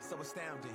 [0.00, 0.74] so astounding.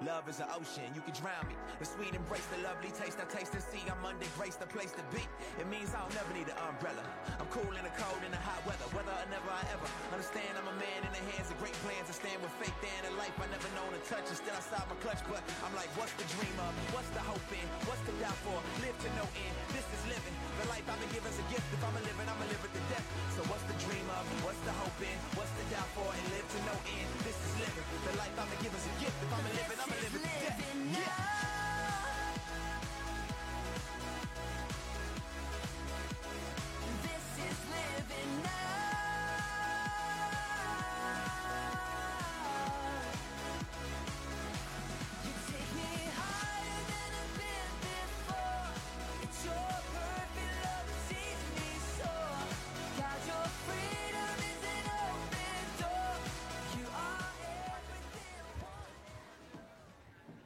[0.00, 1.52] Love is an ocean, you can drown me.
[1.76, 3.84] The sweet embrace, the lovely taste, I taste and see.
[3.84, 5.20] I'm under grace, the place to be.
[5.60, 7.04] It means I'll never need an umbrella.
[7.36, 8.88] I'm cool in the cold, in the hot weather.
[8.96, 12.08] Whether or never I ever understand, I'm a man in the hands of great plans.
[12.08, 14.24] I stand with faith in a life I never known to touch.
[14.32, 16.72] And still I stop my clutch, but I'm like, what's the dream of?
[16.96, 17.66] What's the hope in?
[17.84, 18.56] What's the doubt for?
[18.80, 19.54] Live to no end.
[19.76, 20.49] This is living.
[20.60, 21.64] The life I've been given is a gift.
[21.72, 23.06] If I'm a living, I'm a live it to death.
[23.32, 24.28] So what's the dream of?
[24.44, 25.16] What's the hope in?
[25.32, 26.04] What's the doubt for?
[26.04, 27.08] And live to no end.
[27.24, 27.86] This is living.
[28.04, 29.16] The life I've been given is a gift.
[29.24, 30.29] If I'm a living, I'm a live it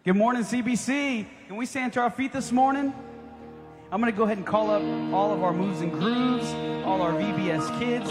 [0.04, 1.24] Good morning, CBC.
[1.46, 2.92] Can we stand to our feet this morning?
[3.90, 4.82] I'm going to go ahead and call up
[5.14, 6.46] all of our moves and grooves,
[6.84, 8.10] all our VBS kids.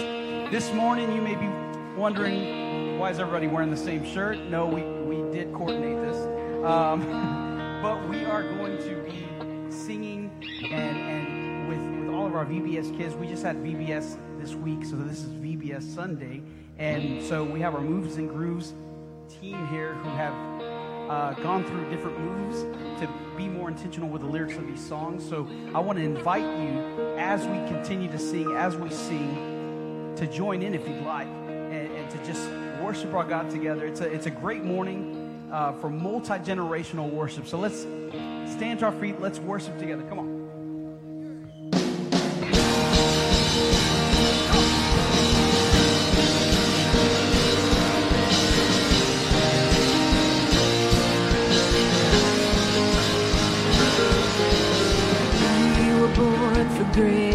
[0.51, 1.47] This morning, you may be
[1.95, 4.39] wondering why is everybody wearing the same shirt?
[4.39, 6.17] No, we, we did coordinate this.
[6.65, 10.31] Um, but we are going to be singing
[10.63, 13.13] and, and with, with all of our VBS kids.
[13.13, 16.41] We just had VBS this week, so this is VBS Sunday.
[16.79, 18.73] And so we have our moves and grooves
[19.29, 20.52] team here who have
[21.09, 22.63] uh, gone through different moves
[22.99, 25.27] to be more intentional with the lyrics of these songs.
[25.27, 30.27] So I want to invite you as we continue to sing, as we sing, to
[30.27, 32.49] join in if you'd like, and, and to just
[32.81, 33.85] worship our God together.
[33.85, 37.47] It's a, it's a great morning uh, for multi generational worship.
[37.47, 37.81] So let's
[38.51, 40.03] stand to our feet, let's worship together.
[40.03, 40.42] Come on.
[56.95, 57.32] Born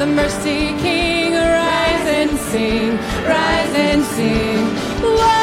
[0.00, 4.64] the mercy king, rise and sing, rise and sing.
[5.02, 5.39] Whoa,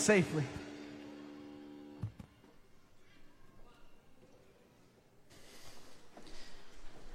[0.00, 0.44] safely.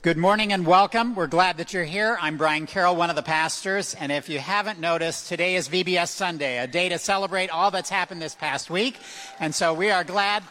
[0.04, 1.16] Good morning and welcome.
[1.16, 2.16] We're glad that you're here.
[2.22, 3.96] I'm Brian Carroll, one of the pastors.
[3.96, 7.90] And if you haven't noticed, today is VBS Sunday, a day to celebrate all that's
[7.90, 9.00] happened this past week.
[9.40, 10.44] And so we are glad.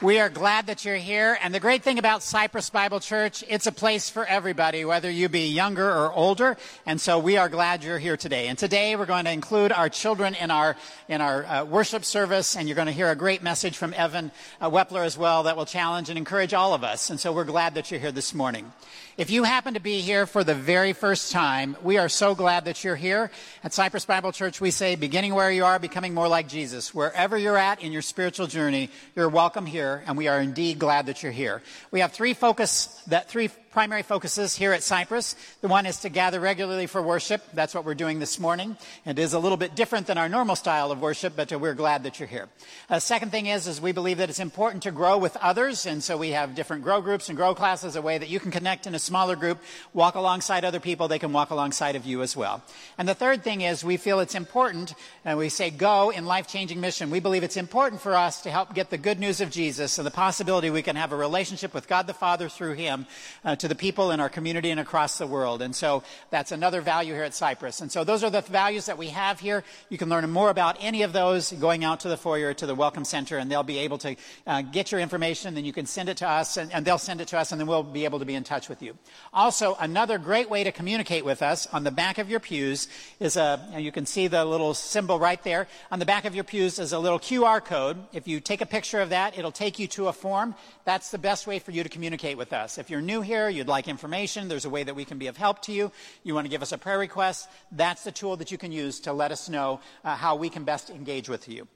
[0.00, 1.36] We are glad that you're here.
[1.42, 5.28] And the great thing about Cypress Bible Church, it's a place for everybody, whether you
[5.28, 6.56] be younger or older.
[6.86, 8.46] And so we are glad you're here today.
[8.46, 10.76] And today we're going to include our children in our,
[11.08, 12.54] in our uh, worship service.
[12.54, 15.56] And you're going to hear a great message from Evan uh, Wepler as well that
[15.56, 17.10] will challenge and encourage all of us.
[17.10, 18.72] And so we're glad that you're here this morning.
[19.18, 22.66] If you happen to be here for the very first time, we are so glad
[22.66, 23.32] that you're here.
[23.64, 26.94] At Cypress Bible Church, we say, beginning where you are, becoming more like Jesus.
[26.94, 31.06] Wherever you're at in your spiritual journey, you're welcome here, and we are indeed glad
[31.06, 31.62] that you're here.
[31.90, 33.48] We have three focus, that three
[33.78, 35.36] primary focuses here at Cypress.
[35.60, 37.44] The one is to gather regularly for worship.
[37.54, 38.76] That's what we're doing this morning.
[39.06, 42.02] It is a little bit different than our normal style of worship, but we're glad
[42.02, 42.48] that you're here.
[42.90, 46.02] Uh, second thing is, is we believe that it's important to grow with others, and
[46.02, 48.88] so we have different grow groups and grow classes, a way that you can connect
[48.88, 49.60] in a smaller group,
[49.94, 52.64] walk alongside other people, they can walk alongside of you as well.
[52.98, 54.92] And the third thing is we feel it's important,
[55.24, 57.10] and we say go in life-changing mission.
[57.10, 60.06] We believe it's important for us to help get the good news of Jesus and
[60.06, 63.06] the possibility we can have a relationship with God the Father through Him
[63.44, 65.62] uh, to the people in our community and across the world.
[65.62, 67.80] And so that's another value here at Cypress.
[67.80, 69.64] And so those are the values that we have here.
[69.88, 72.74] You can learn more about any of those going out to the foyer, to the
[72.74, 75.54] Welcome Center, and they'll be able to uh, get your information.
[75.54, 77.60] Then you can send it to us, and, and they'll send it to us, and
[77.60, 78.96] then we'll be able to be in touch with you.
[79.32, 82.88] Also, another great way to communicate with us on the back of your pews
[83.20, 85.68] is a, you can see the little symbol right there.
[85.90, 87.98] On the back of your pews is a little QR code.
[88.12, 90.54] If you take a picture of that, it'll take you to a form.
[90.84, 92.78] That's the best way for you to communicate with us.
[92.78, 95.36] If you're new here, you'd like information, there's a way that we can be of
[95.36, 98.50] help to you, you want to give us a prayer request, that's the tool that
[98.50, 101.68] you can use to let us know uh, how we can best engage with you.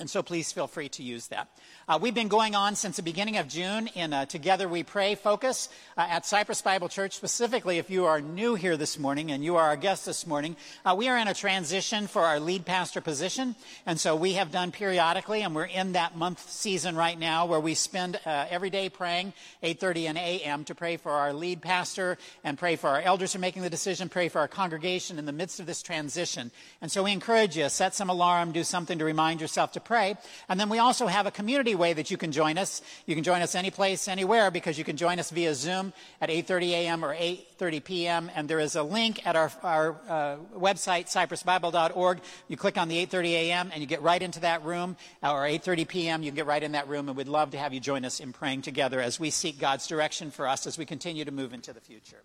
[0.00, 1.48] And so please feel free to use that.
[1.88, 5.14] Uh, we've been going on since the beginning of June in a Together We Pray
[5.14, 7.16] focus uh, at Cypress Bible Church.
[7.16, 10.54] Specifically, if you are new here this morning and you are our guest this morning,
[10.84, 13.56] uh, we are in a transition for our lead pastor position.
[13.86, 17.58] And so we have done periodically, and we're in that month season right now where
[17.58, 20.64] we spend uh, every day praying 8.30 and a.m.
[20.64, 23.70] to pray for our lead pastor and pray for our elders who are making the
[23.70, 26.50] decision, pray for our congregation in the midst of this transition.
[26.82, 30.16] And so we encourage you, set some alarm, do something to remind yourself to pray.
[30.50, 32.82] And then we also have a community way that you can join us.
[33.06, 36.28] You can join us any place, anywhere, because you can join us via Zoom at
[36.28, 37.04] 8.30 a.m.
[37.04, 38.30] or 8.30 p.m.
[38.34, 42.20] And there is a link at our, our uh, website, cypressbible.org.
[42.48, 43.70] You click on the 8.30 a.m.
[43.72, 46.22] and you get right into that room, or 8.30 p.m.
[46.22, 48.20] You can get right in that room, and we'd love to have you join us
[48.20, 51.54] in praying together as we seek God's direction for us as we continue to move
[51.54, 52.22] into the future.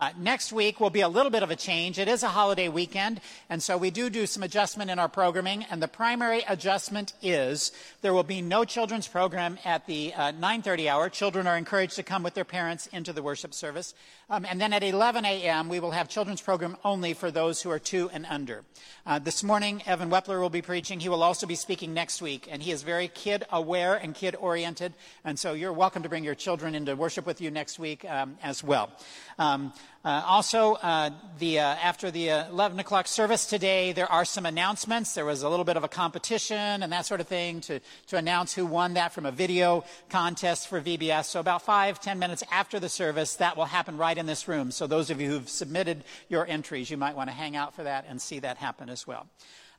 [0.00, 1.98] Uh, next week will be a little bit of a change.
[1.98, 5.64] It is a holiday weekend, and so we do do some adjustment in our programming.
[5.64, 10.88] And the primary adjustment is there will be no children's program at the uh, 9:30
[10.88, 11.10] hour.
[11.10, 13.92] Children are encouraged to come with their parents into the worship service.
[14.30, 17.70] Um, and then at 11 a.m., we will have children's program only for those who
[17.70, 18.62] are two and under.
[19.04, 21.00] Uh, this morning, Evan Wepler will be preaching.
[21.00, 24.36] He will also be speaking next week, and he is very kid aware and kid
[24.36, 24.94] oriented.
[25.24, 28.38] And so you're welcome to bring your children into worship with you next week um,
[28.40, 28.92] as well.
[29.40, 29.72] Um,
[30.04, 35.14] uh, also, uh, the, uh, after the 11 o'clock service today, there are some announcements.
[35.14, 38.18] There was a little bit of a competition and that sort of thing to, to
[38.18, 41.24] announce who won that from a video contest for VBS.
[41.24, 44.70] So about five, ten minutes after the service, that will happen right in this room.
[44.70, 47.84] So those of you who've submitted your entries, you might want to hang out for
[47.84, 49.26] that and see that happen as well.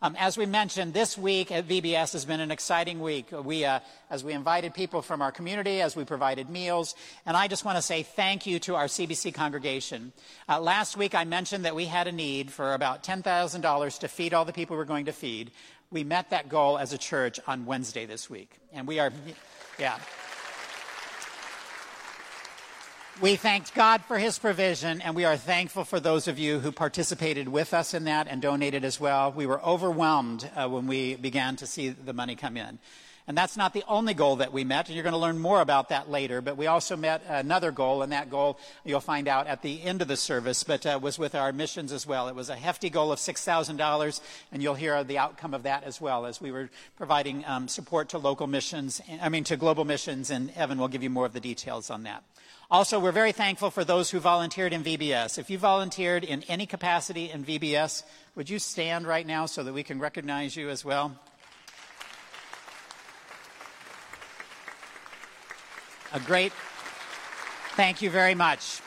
[0.03, 3.27] Um, as we mentioned, this week at VBS has been an exciting week.
[3.31, 7.47] We, uh, as we invited people from our community, as we provided meals, and I
[7.47, 10.11] just want to say thank you to our CBC congregation.
[10.49, 14.33] Uh, last week I mentioned that we had a need for about $10,000 to feed
[14.33, 15.51] all the people we're going to feed.
[15.91, 19.13] We met that goal as a church on Wednesday this week, and we are,
[19.77, 19.99] yeah
[23.21, 26.71] we thanked God for his provision, and we are thankful for those of you who
[26.71, 29.31] participated with us in that and donated as well.
[29.31, 32.79] We were overwhelmed uh, when we began to see the money come in.
[33.27, 35.61] And that's not the only goal that we met, and you're going to learn more
[35.61, 36.41] about that later.
[36.41, 40.01] But we also met another goal, and that goal you'll find out at the end
[40.01, 42.27] of the service, but uh, was with our missions as well.
[42.27, 46.01] It was a hefty goal of $6,000, and you'll hear the outcome of that as
[46.01, 50.31] well as we were providing um, support to local missions, I mean, to global missions,
[50.31, 52.23] and Evan will give you more of the details on that.
[52.71, 55.37] Also, we're very thankful for those who volunteered in VBS.
[55.37, 59.73] If you volunteered in any capacity in VBS, would you stand right now so that
[59.73, 61.19] we can recognize you as well?
[66.13, 66.53] A great,
[67.75, 68.81] thank you very much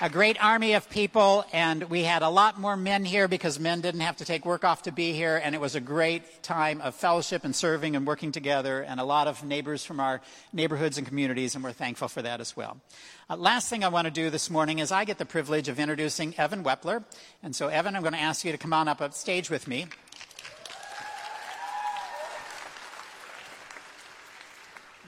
[0.00, 3.80] a great army of people, and we had a lot more men here because men
[3.80, 6.80] didn't have to take work off to be here, and it was a great time
[6.82, 10.20] of fellowship and serving and working together, and a lot of neighbors from our
[10.52, 12.80] neighborhoods and communities, and we're thankful for that as well.
[13.28, 15.80] Uh, last thing I want to do this morning is I get the privilege of
[15.80, 17.02] introducing Evan Wepler,
[17.42, 19.86] and so Evan, I'm going to ask you to come on up stage with me.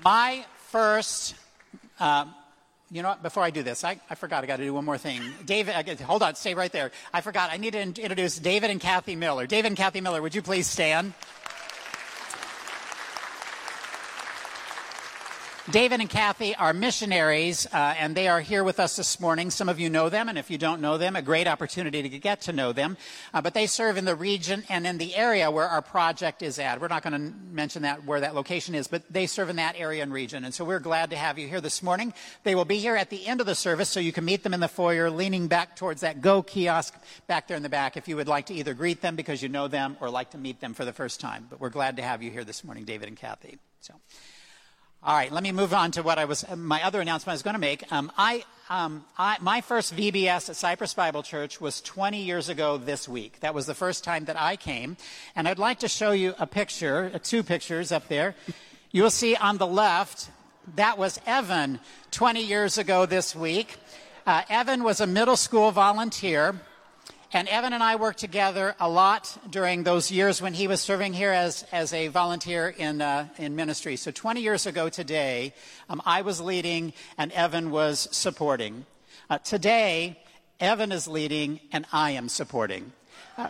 [0.02, 1.37] My first
[2.00, 2.25] uh,
[2.90, 3.23] you know what?
[3.23, 4.42] Before I do this, I, I forgot.
[4.42, 5.23] I got to do one more thing.
[5.44, 6.90] David, hold on, stay right there.
[7.14, 7.50] I forgot.
[7.52, 9.47] I need to introduce David and Kathy Miller.
[9.47, 11.14] David and Kathy Miller, would you please stand?
[15.70, 19.50] David and Kathy are missionaries, uh, and they are here with us this morning.
[19.50, 22.18] Some of you know them, and if you don't know them, a great opportunity to
[22.18, 22.96] get to know them.
[23.32, 26.58] Uh, but they serve in the region and in the area where our project is
[26.58, 26.80] at.
[26.80, 29.76] We're not going to mention that where that location is, but they serve in that
[29.78, 30.44] area and region.
[30.44, 32.14] And so we're glad to have you here this morning.
[32.42, 34.54] They will be here at the end of the service, so you can meet them
[34.54, 36.94] in the foyer, leaning back towards that Go kiosk
[37.28, 39.48] back there in the back if you would like to either greet them because you
[39.48, 41.46] know them or like to meet them for the first time.
[41.48, 43.58] But we're glad to have you here this morning, David and Kathy.
[43.80, 43.94] So.
[45.02, 47.42] All right, let me move on to what I was, my other announcement I was
[47.42, 47.90] going to make.
[47.90, 52.76] Um, I, um, I, my first VBS at Cypress Bible Church was 20 years ago
[52.76, 53.40] this week.
[53.40, 54.99] That was the first time that I came.
[55.35, 58.35] And I'd like to show you a picture, uh, two pictures up there.
[58.90, 60.28] You will see on the left,
[60.76, 61.80] that was Evan
[62.11, 63.78] 20 years ago this week.
[64.26, 66.61] Uh, Evan was a middle school volunteer,
[67.32, 71.12] and Evan and I worked together a lot during those years when he was serving
[71.12, 73.94] here as, as a volunteer in, uh, in ministry.
[73.94, 75.54] So 20 years ago today,
[75.88, 78.84] um, I was leading and Evan was supporting.
[79.28, 80.18] Uh, today,
[80.58, 82.92] Evan is leading and I am supporting.
[83.38, 83.49] Uh,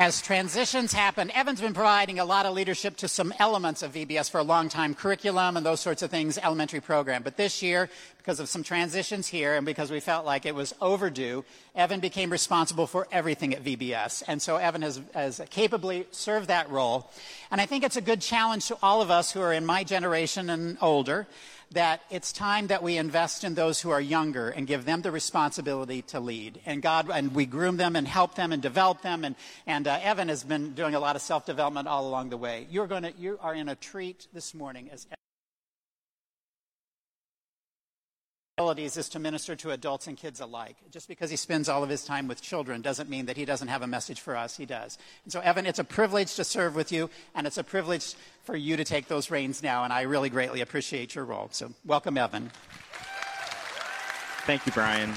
[0.00, 4.30] as transitions happen, Evan's been providing a lot of leadership to some elements of VBS
[4.30, 7.22] for a long time, curriculum and those sorts of things, elementary program.
[7.22, 10.74] But this year, because of some transitions here and because we felt like it was
[10.80, 14.22] overdue, Evan became responsible for everything at VBS.
[14.26, 17.10] And so Evan has, has capably served that role.
[17.50, 19.84] And I think it's a good challenge to all of us who are in my
[19.84, 21.26] generation and older
[21.72, 25.10] that it's time that we invest in those who are younger and give them the
[25.10, 26.60] responsibility to lead.
[26.66, 29.24] And God, and we groom them and help them and develop them.
[29.24, 29.36] And,
[29.66, 32.66] and uh, Evan has been doing a lot of self development all along the way.
[32.70, 35.06] You're going to, you are in a treat this morning as
[38.68, 40.76] is to minister to adults and kids alike.
[40.90, 43.68] Just because he spends all of his time with children doesn't mean that he doesn't
[43.68, 44.58] have a message for us.
[44.58, 44.98] He does.
[45.24, 48.54] And so, Evan, it's a privilege to serve with you, and it's a privilege for
[48.54, 51.48] you to take those reins now, and I really greatly appreciate your role.
[51.52, 52.50] So, welcome, Evan.
[54.44, 55.14] Thank you, Brian.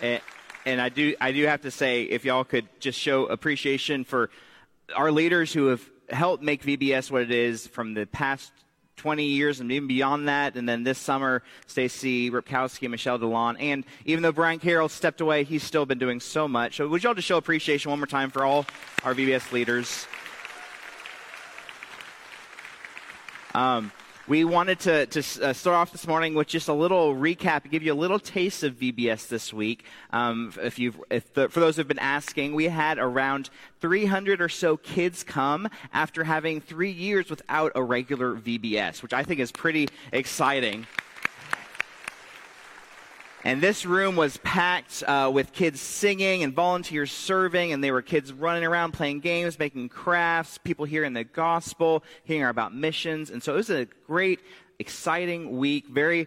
[0.00, 0.20] And,
[0.64, 4.30] and I do, I do have to say, if y'all could just show appreciation for
[4.94, 8.52] our leaders who have helped make VBS what it is from the past
[8.96, 10.56] 20 years and even beyond that.
[10.56, 13.56] And then this summer, Stacy Ripkowski Michelle DeLon.
[13.60, 16.76] And even though Brian Carroll stepped away, he's still been doing so much.
[16.76, 18.66] So would y'all just show appreciation one more time for all
[19.04, 20.06] our VBS leaders?
[23.54, 23.92] Um,
[24.28, 27.82] we wanted to, to uh, start off this morning with just a little recap, give
[27.82, 29.84] you a little taste of VBS this week.
[30.10, 34.48] Um, if you've, if the, for those who've been asking, we had around 300 or
[34.48, 39.52] so kids come after having three years without a regular VBS, which I think is
[39.52, 40.86] pretty exciting.
[43.46, 48.02] And this room was packed uh, with kids singing and volunteers serving, and there were
[48.02, 53.30] kids running around playing games, making crafts, people hearing the gospel, hearing about missions.
[53.30, 54.40] And so it was a great,
[54.80, 56.26] exciting week, very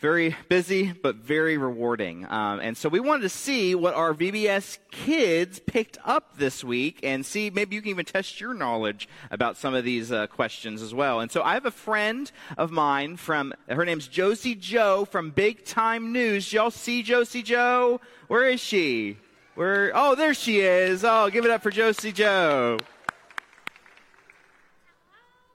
[0.00, 2.24] very busy, but very rewarding.
[2.30, 7.00] Um, and so we wanted to see what our VBS kids picked up this week
[7.02, 10.80] and see maybe you can even test your knowledge about some of these uh, questions
[10.80, 11.20] as well.
[11.20, 15.66] And so I have a friend of mine from, her name's Josie Joe from Big
[15.66, 16.50] Time News.
[16.50, 18.00] Y'all see Josie Joe?
[18.28, 19.18] Where is she?
[19.54, 19.92] Where?
[19.94, 21.04] Oh, there she is.
[21.04, 22.78] Oh, give it up for Josie Joe.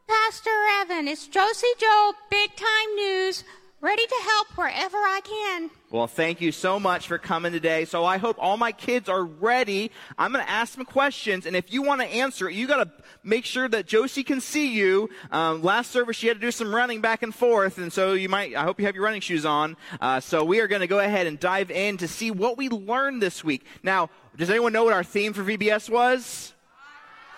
[0.08, 3.44] Pastor Evan, it's Josie Joe, Big Time News
[3.86, 5.70] ready to help wherever I can.
[5.92, 7.86] Well, thank you so much for coming today.
[7.86, 9.92] So I hope all my kids are ready.
[10.18, 12.84] I'm going to ask some questions, and if you want to answer it, you got
[12.84, 15.12] to make sure that Josie can see you.
[15.32, 18.28] Um, last service, she had to do some running back and forth, and so you
[18.28, 18.56] might.
[18.56, 19.78] I hope you have your running shoes on.
[20.02, 22.70] Uh, so we are going to go ahead and dive in to see what we
[22.70, 23.68] learned this week.
[23.84, 26.55] Now, does anyone know what our theme for VBS was?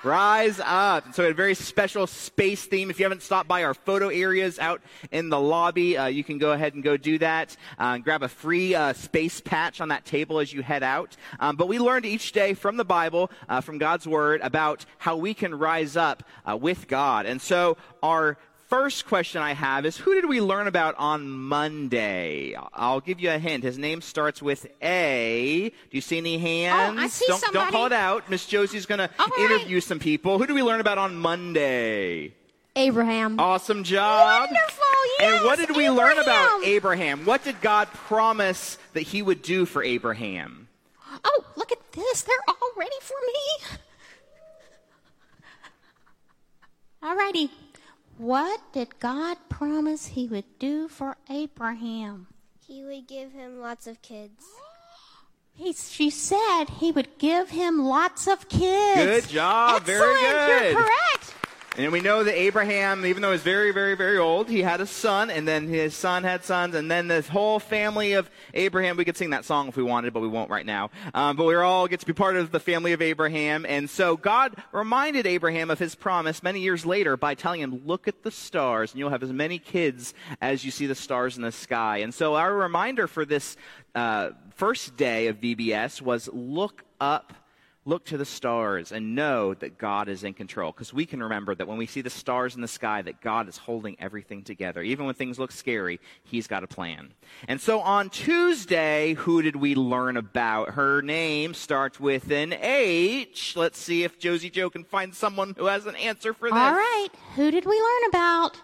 [0.07, 1.13] Rise up.
[1.13, 2.89] So a very special space theme.
[2.89, 6.37] If you haven't stopped by our photo areas out in the lobby, uh, you can
[6.37, 7.57] go ahead and go do that.
[7.77, 11.17] Uh, grab a free uh, space patch on that table as you head out.
[11.41, 15.17] Um, but we learned each day from the Bible, uh, from God's Word, about how
[15.17, 17.25] we can rise up uh, with God.
[17.25, 18.37] And so our
[18.67, 22.56] first question I have is who did we learn about on Monday?
[22.73, 23.63] I'll give you a hint.
[23.63, 25.69] His name starts with A.
[25.69, 26.97] Do you see any hands?
[26.97, 27.65] Oh, I see don't, somebody.
[27.65, 28.30] don't call it out.
[28.30, 30.38] Miss Josie's going to All interview some people.
[30.38, 32.34] Who did we learn about on Monday?
[32.75, 33.39] Abraham.
[33.39, 34.49] Awesome job.
[34.51, 34.84] Wonderful,
[35.19, 36.63] and what did we learn about Abraham.
[36.63, 37.25] Abraham?
[37.25, 40.67] What did God promise that he would do for Abraham?
[41.23, 42.21] Oh, look at this.
[42.21, 43.77] They're all ready for me.
[47.03, 47.49] Alrighty.
[48.17, 52.27] What did God promise he would do for Abraham?
[52.65, 54.43] He would give him lots of kids.
[55.60, 59.25] He, she said he would give him lots of kids.
[59.25, 59.82] Good job.
[59.86, 60.47] Very Excellent.
[60.47, 60.71] good.
[60.73, 61.34] You're correct.
[61.77, 64.81] And we know that Abraham, even though he was very, very, very old, he had
[64.81, 68.97] a son, and then his son had sons, and then this whole family of Abraham.
[68.97, 70.89] We could sing that song if we wanted, but we won't right now.
[71.13, 73.63] Um, but we all get to be part of the family of Abraham.
[73.63, 78.07] And so God reminded Abraham of his promise many years later by telling him, Look
[78.07, 81.43] at the stars, and you'll have as many kids as you see the stars in
[81.43, 81.97] the sky.
[81.97, 83.55] And so our reminder for this
[83.93, 87.33] uh, first day of VBS was look up
[87.88, 90.71] look to the stars and know that God is in control.
[90.73, 93.47] Because we can remember that when we see the stars in the sky, that God
[93.47, 94.82] is holding everything together.
[94.82, 97.13] Even when things look scary, He's got a plan.
[97.47, 100.71] And so on Tuesday, who did we learn about?
[100.71, 103.56] Her name starts with an H.
[103.56, 106.58] Let's see if Josie Joe can find someone who has an answer for this.
[106.58, 107.08] All right.
[107.36, 108.62] Who did we learn about?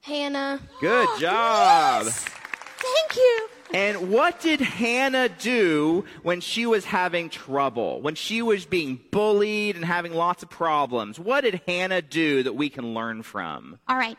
[0.00, 0.60] Hannah.
[0.80, 2.06] Good job.
[2.06, 3.48] Thank you.
[3.72, 8.00] And what did Hannah do when she was having trouble?
[8.00, 11.18] When she was being bullied and having lots of problems?
[11.18, 13.78] What did Hannah do that we can learn from?
[13.88, 14.18] All right.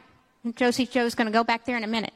[0.56, 2.14] Josie Joe's going to go back there in a minute.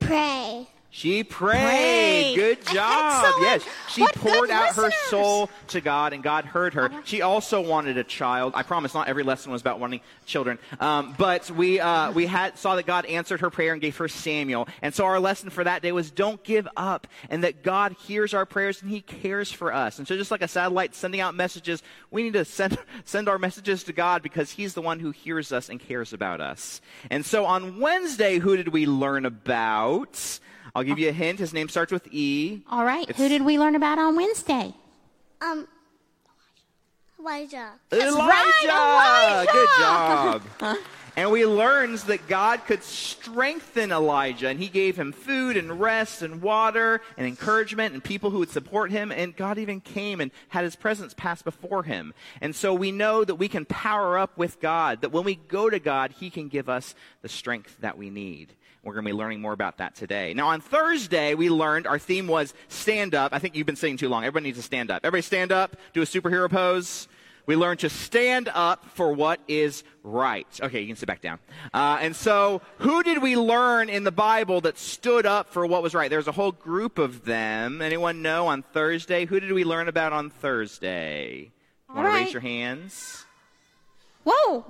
[0.00, 0.66] Pray.
[0.92, 2.34] She prayed.
[2.34, 2.34] Prayed.
[2.34, 3.24] Good job.
[3.24, 3.42] Excellent.
[3.42, 3.64] Yes.
[3.90, 6.90] She What poured out her soul to God and God heard her.
[7.04, 8.54] She also wanted a child.
[8.56, 10.58] I promise not every lesson was about wanting children.
[10.80, 14.08] Um, but we, uh, we had, saw that God answered her prayer and gave her
[14.08, 14.66] Samuel.
[14.82, 18.34] And so our lesson for that day was don't give up and that God hears
[18.34, 20.00] our prayers and he cares for us.
[20.00, 23.38] And so just like a satellite sending out messages, we need to send, send our
[23.38, 26.80] messages to God because he's the one who hears us and cares about us.
[27.10, 30.40] And so on Wednesday, who did we learn about?
[30.74, 31.38] I'll give you a hint.
[31.38, 32.62] His name starts with E.
[32.70, 33.02] All right.
[33.02, 34.74] It's- Who did we learn about on Wednesday?
[35.40, 35.66] Um,
[37.18, 37.72] Elijah.
[37.92, 38.16] Elijah.
[38.16, 39.52] right, Elijah.
[39.52, 40.76] Good job.
[41.16, 46.22] and we learned that God could strengthen Elijah, and he gave him food and rest
[46.22, 49.12] and water and encouragement and people who would support him.
[49.12, 52.14] And God even came and had his presence pass before him.
[52.40, 55.68] And so we know that we can power up with God, that when we go
[55.68, 58.54] to God, he can give us the strength that we need.
[58.82, 60.32] We're going to be learning more about that today.
[60.32, 63.34] Now, on Thursday, we learned our theme was stand up.
[63.34, 64.24] I think you've been sitting too long.
[64.24, 65.04] Everybody needs to stand up.
[65.04, 67.06] Everybody stand up, do a superhero pose.
[67.44, 70.46] We learned to stand up for what is right.
[70.62, 71.40] Okay, you can sit back down.
[71.74, 75.82] Uh, and so, who did we learn in the Bible that stood up for what
[75.82, 76.08] was right?
[76.08, 77.82] There's a whole group of them.
[77.82, 79.24] Anyone know on Thursday?
[79.26, 81.50] Who did we learn about on Thursday?
[81.92, 83.26] Want to raise your hands?
[84.24, 84.64] Whoa.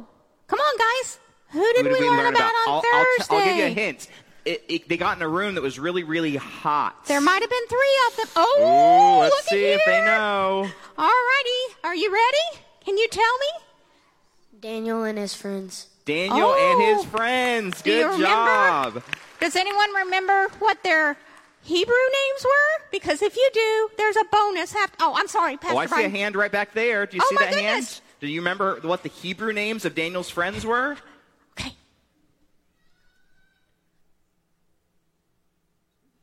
[0.46, 1.18] Come on, guys.
[1.50, 4.08] Who did, Who we, learn, about, on I'll, I'll, t- I'll give you a hint.
[4.44, 7.06] It, it, they got in a room that was really, really hot.
[7.06, 8.26] There might have been three of them.
[8.36, 10.70] Oh, Ooh, let's look see at if they know.
[10.96, 11.74] All righty.
[11.84, 12.64] Are you ready?
[12.84, 14.60] Can you tell me?
[14.60, 15.88] Daniel and his friends.
[16.04, 17.08] Daniel and oh, his Oh.
[17.08, 17.82] friends.
[17.82, 18.24] Good remember?
[18.24, 19.02] job.
[19.40, 21.16] Does anyone remember what their
[21.62, 22.84] Hebrew names were?
[22.90, 24.72] Because if you do, there's a bonus.
[24.72, 27.06] Have oh, I'm sorry, Pastor Oh, I see a hand right back there.
[27.06, 28.00] Do you Oh, see my that hand?
[28.20, 30.96] Do you remember what the Hebrew names of Daniel's friends were?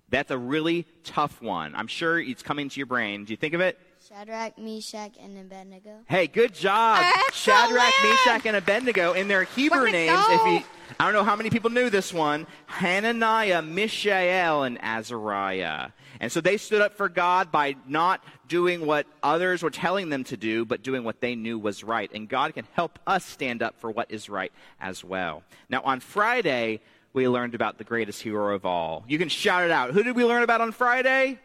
[0.10, 1.76] That's a really tough one.
[1.76, 3.26] I'm sure it's coming to your brain.
[3.26, 3.78] Do you think of it?
[4.08, 6.00] Shadrach, Meshach, and Abednego.
[6.08, 7.00] Hey, good job.
[7.04, 7.34] Excellent.
[7.34, 10.26] Shadrach, Meshach, and Abednego in their Hebrew Way to names.
[10.30, 10.52] If go.
[10.52, 10.64] you,
[10.98, 12.48] I don't know how many people knew this one.
[12.68, 15.90] Hananiah, Mishael, and Azariah.
[16.22, 20.24] And so they stood up for God by not doing what others were telling them
[20.26, 22.10] to do, but doing what they knew was right.
[22.14, 25.44] And God can help us stand up for what is right as well.
[25.70, 26.80] Now, on Friday,
[27.18, 29.04] we learned about the greatest hero of all.
[29.08, 29.92] You can shout it out.
[29.92, 31.40] Who did we learn about on Friday?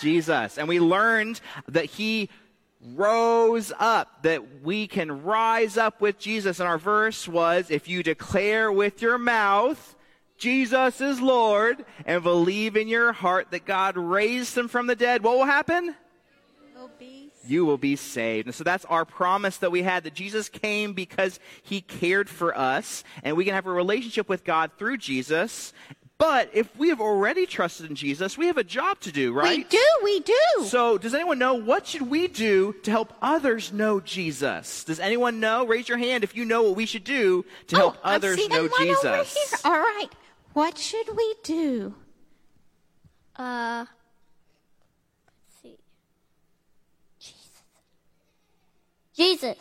[0.00, 0.58] Jesus.
[0.58, 2.28] And we learned that he
[2.94, 6.60] rose up, that we can rise up with Jesus.
[6.60, 9.96] And our verse was if you declare with your mouth,
[10.36, 15.22] Jesus is Lord, and believe in your heart that God raised him from the dead,
[15.22, 15.94] what will happen?
[17.46, 18.46] You will be saved.
[18.46, 22.56] And so that's our promise that we had that Jesus came because he cared for
[22.56, 25.72] us, and we can have a relationship with God through Jesus.
[26.20, 29.56] But if we have already trusted in Jesus, we have a job to do, right?
[29.56, 30.64] We do, we do.
[30.66, 34.84] So, does anyone know what should we do to help others know Jesus?
[34.84, 35.66] Does anyone know?
[35.66, 38.36] Raise your hand if you know what we should do to help oh, I'm others
[38.36, 39.24] seeing know one Over here.
[39.24, 39.64] Jesus.
[39.64, 40.08] All right.
[40.52, 41.94] What should we do?
[43.36, 43.86] Uh,
[45.26, 45.78] let's see.
[49.20, 49.56] Jesus.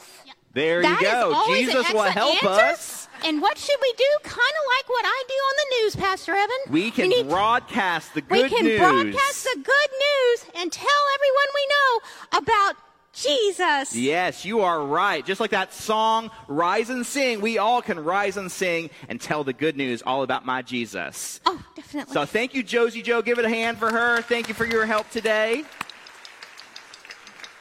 [0.54, 1.46] There That you go.
[1.56, 2.48] Jesus will help answer.
[2.48, 3.08] us.
[3.26, 4.06] And what should we do?
[4.24, 6.58] Kind of like what I do on the news, Pastor Evan.
[6.70, 8.52] We can need broadcast the good news.
[8.52, 8.80] we can news.
[8.80, 12.76] broadcast the good news and tell everyone we know about
[13.12, 13.96] Jesus.
[13.96, 15.26] Yes, you are right.
[15.26, 19.44] Just like that song, Rise and Sing, we all can rise and sing and tell
[19.44, 21.42] the good news all about my Jesus.
[21.46, 22.14] Oh, definitely.
[22.14, 23.22] So thank you, Josie Joe.
[23.22, 24.22] Give it a hand for her.
[24.22, 25.64] Thank you for your help today.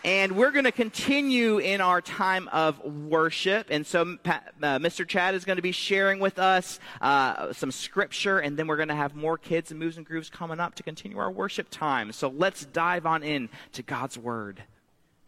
[0.09, 3.67] And we're going to continue in our time of worship.
[3.69, 4.39] And so uh,
[4.79, 5.07] Mr.
[5.07, 8.89] Chad is going to be sharing with us uh, some scripture, and then we're going
[8.89, 12.11] to have more kids and moves and grooves coming up to continue our worship time.
[12.13, 14.63] So let's dive on in to God's Word.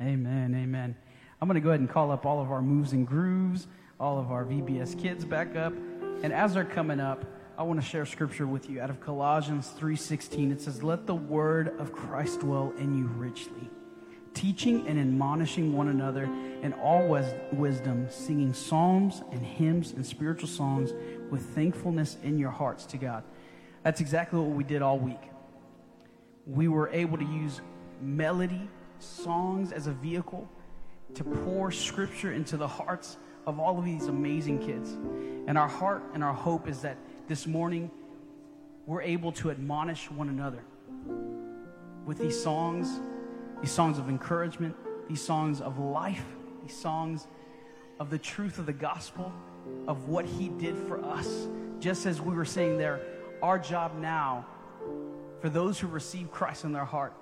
[0.01, 0.97] Amen, amen.
[1.43, 3.67] I'm going to go ahead and call up all of our moves and grooves,
[4.01, 5.75] all of our VBS kids back up.
[6.23, 7.23] And as they're coming up,
[7.59, 10.51] I want to share scripture with you out of Colossians 3:16.
[10.51, 13.69] It says, "Let the word of Christ dwell in you richly,
[14.41, 16.25] teaching and admonishing one another
[16.63, 20.95] in all wis- wisdom, singing psalms and hymns and spiritual songs
[21.31, 23.23] with thankfulness in your hearts to God.
[23.83, 25.21] That's exactly what we did all week.
[26.47, 27.61] We were able to use
[28.01, 28.67] melody,
[28.99, 30.49] songs as a vehicle
[31.15, 34.91] to pour scripture into the hearts of all of these amazing kids.
[35.49, 36.97] And our heart and our hope is that
[37.29, 37.91] this morning
[38.87, 40.63] we're able to admonish one another
[42.07, 43.01] with these songs,
[43.61, 44.75] these songs of encouragement,
[45.09, 46.25] these songs of life,
[46.63, 47.27] these songs
[47.99, 49.33] of the truth of the gospel,
[49.87, 51.49] of what He did for us.
[51.79, 53.01] Just as we were saying there,
[53.43, 54.47] our job now,
[55.41, 57.13] for those who receive Christ in their heart,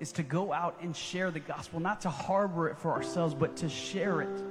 [0.00, 3.56] is to go out and share the gospel, not to harbor it for ourselves, but
[3.58, 4.42] to share it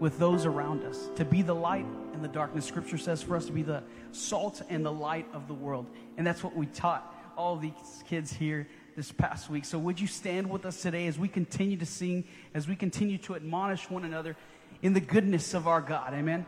[0.00, 2.64] with those around us, to be the light in the darkness.
[2.64, 5.86] Scripture says for us to be the salt and the light of the world.
[6.16, 7.72] And that's what we taught all these
[8.08, 8.66] kids here
[8.98, 9.64] this past week.
[9.64, 13.16] So, would you stand with us today as we continue to sing, as we continue
[13.18, 14.34] to admonish one another
[14.82, 16.12] in the goodness of our God?
[16.14, 16.44] Amen.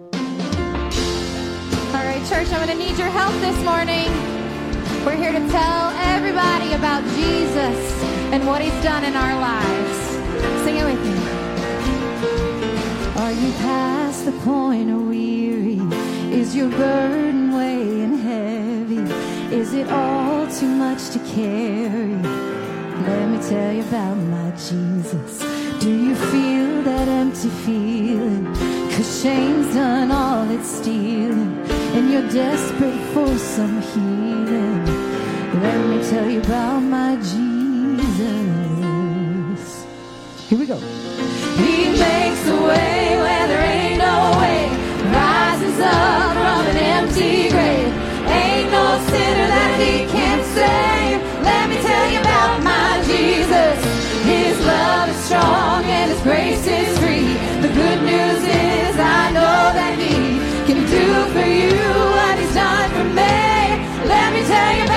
[0.00, 0.10] All
[1.92, 4.10] right, church, I'm going to need your help this morning.
[5.06, 9.98] We're here to tell everybody about Jesus and what he's done in our lives.
[10.64, 11.18] Sing it with me.
[13.22, 15.78] Are you past the point of weary?
[16.36, 19.31] Is your burden weighing heavy?
[19.52, 22.16] Is it all too much to carry?
[23.06, 25.44] Let me tell you about my Jesus.
[25.78, 28.46] Do you feel that empty feeling?
[28.92, 34.86] Cause shame's done all it's stealing, and you're desperate for some healing.
[35.60, 37.42] Let me tell you about my Jesus.
[40.48, 40.78] Here we go.
[40.78, 43.81] He makes a way where there ain't
[50.56, 53.78] Let me tell you about my Jesus.
[54.24, 57.32] His love is strong and his grace is free.
[57.62, 60.38] The good news is I know that he
[60.68, 61.78] can do for you
[62.16, 63.36] what he's done for me.
[64.06, 64.91] Let me tell you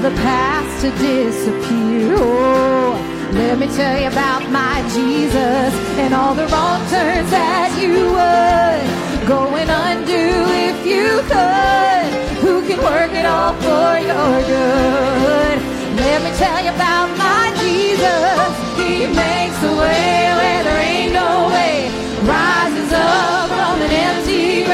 [0.00, 2.14] tell the past to disappear.
[2.18, 8.12] Oh, let me tell you about my Jesus and all the wrong turns that you
[8.16, 10.26] would go and undo
[10.68, 12.08] if you could.
[12.44, 15.58] Who can work it all for your good?
[15.96, 18.52] Let me tell you about my Jesus.
[18.76, 21.88] He makes a way where there ain't no way.
[22.20, 24.65] Rises up from an empty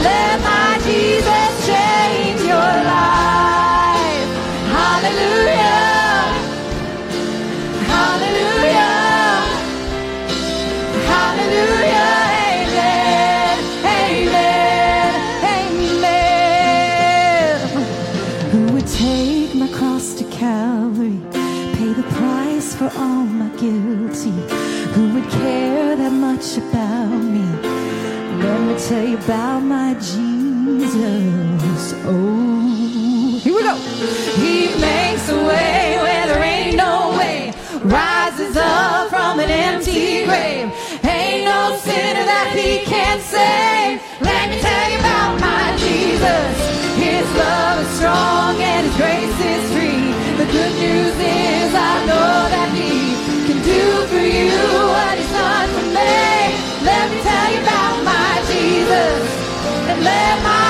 [0.00, 0.27] let
[40.28, 40.68] grave.
[41.04, 43.96] Ain't no sinner that he can't save.
[44.20, 46.52] Let me tell you about my Jesus.
[47.00, 50.04] His love is strong and his grace is free.
[50.36, 53.16] The good news is I know that he
[53.48, 54.52] can do for you
[54.92, 56.20] what he's done for me.
[56.84, 59.24] Let me tell you about my Jesus.
[59.88, 60.67] And let my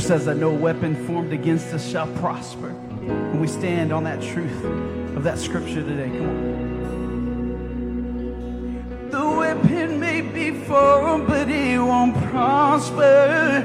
[0.00, 2.70] scripture says that no weapon formed against us shall prosper.
[2.70, 4.64] And we stand on that truth
[5.14, 6.08] of that scripture today.
[6.08, 6.70] Come on.
[9.10, 13.60] The weapon may be formed, but it won't prosper.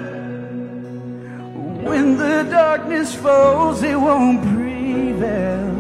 [1.84, 5.74] When the darkness falls, it won't prevail.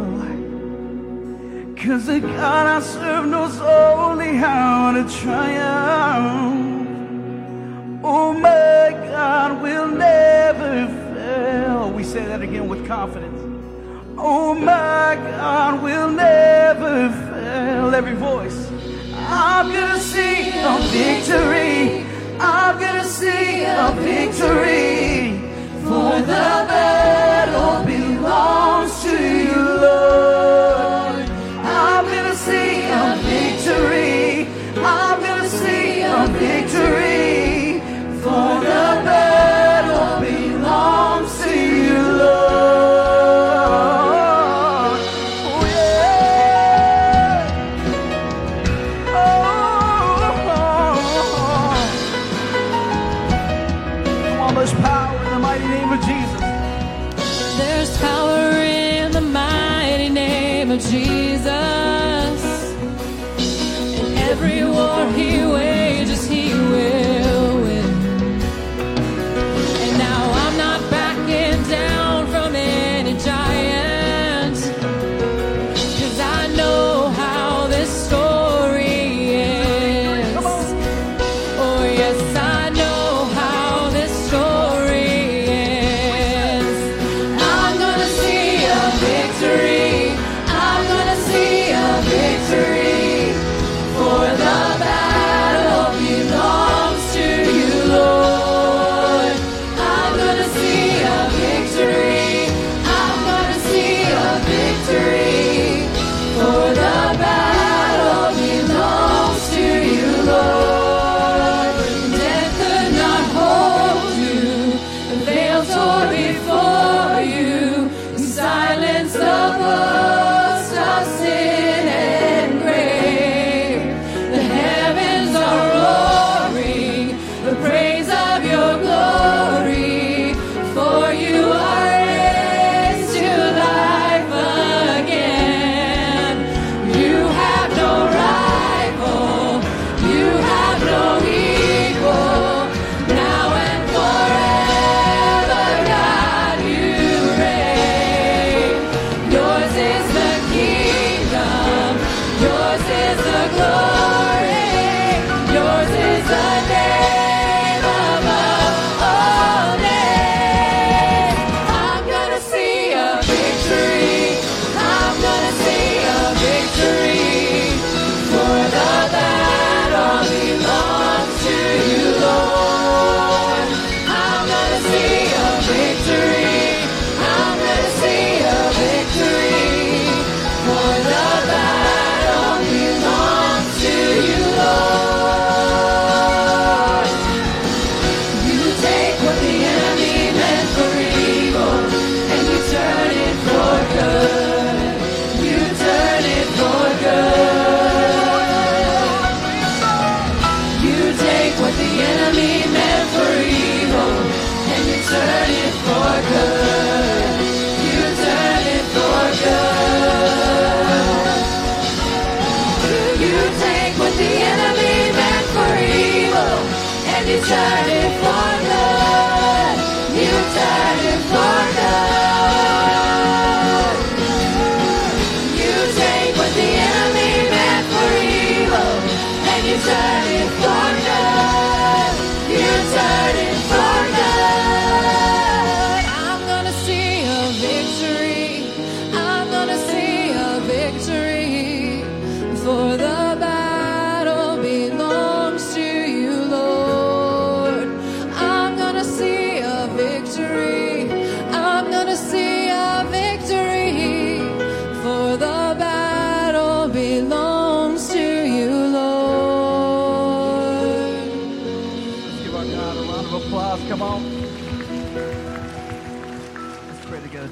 [1.75, 6.64] Cause the God I serve knows only how to triumph.
[8.07, 11.91] Oh, my God we'll never fail.
[11.91, 13.41] We say that again with confidence.
[14.15, 17.95] Oh, my God we'll never fail.
[17.95, 18.69] Every voice.
[19.27, 22.05] I'm gonna see a victory.
[22.39, 25.39] I'm gonna see a victory
[25.83, 27.24] for the best.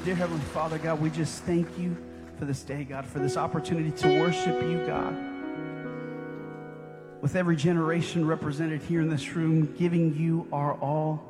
[0.04, 1.96] Dear Heavenly Father, God, we just thank you
[2.38, 5.16] for this day, God, for this opportunity to worship you, God.
[7.22, 11.24] With every generation represented here in this room, giving you our all,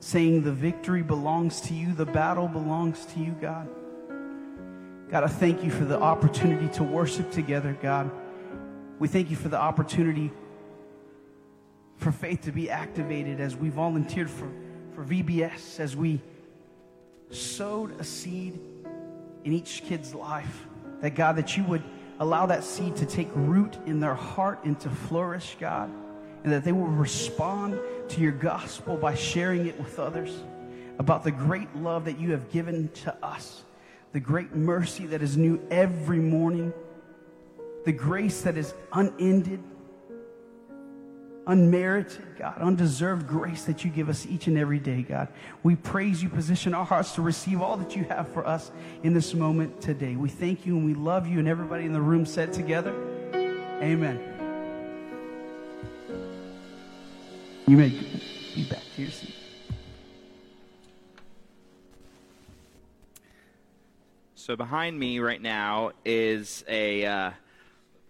[0.00, 3.68] saying the victory belongs to you, the battle belongs to you, God.
[5.08, 8.10] God, I thank you for the opportunity to worship together, God.
[8.98, 10.32] We thank you for the opportunity
[11.98, 14.50] for faith to be activated as we volunteered for,
[14.92, 16.20] for VBS, as we
[17.30, 18.58] sowed a seed
[19.44, 20.66] in each kid's life.
[21.00, 21.82] That God, that you would
[22.18, 25.90] allow that seed to take root in their heart and to flourish, God,
[26.44, 30.32] and that they will respond to your gospel by sharing it with others
[30.98, 33.64] about the great love that you have given to us,
[34.12, 36.72] the great mercy that is new every morning,
[37.84, 39.62] the grace that is unended
[41.46, 45.28] unmerited, God, undeserved grace that you give us each and every day, God.
[45.62, 48.72] We praise you, position our hearts to receive all that you have for us
[49.02, 50.16] in this moment today.
[50.16, 52.94] We thank you and we love you, and everybody in the room said together,
[53.82, 54.20] Amen.
[57.66, 59.34] You may be back to your seat.
[64.34, 67.30] So behind me right now is a uh,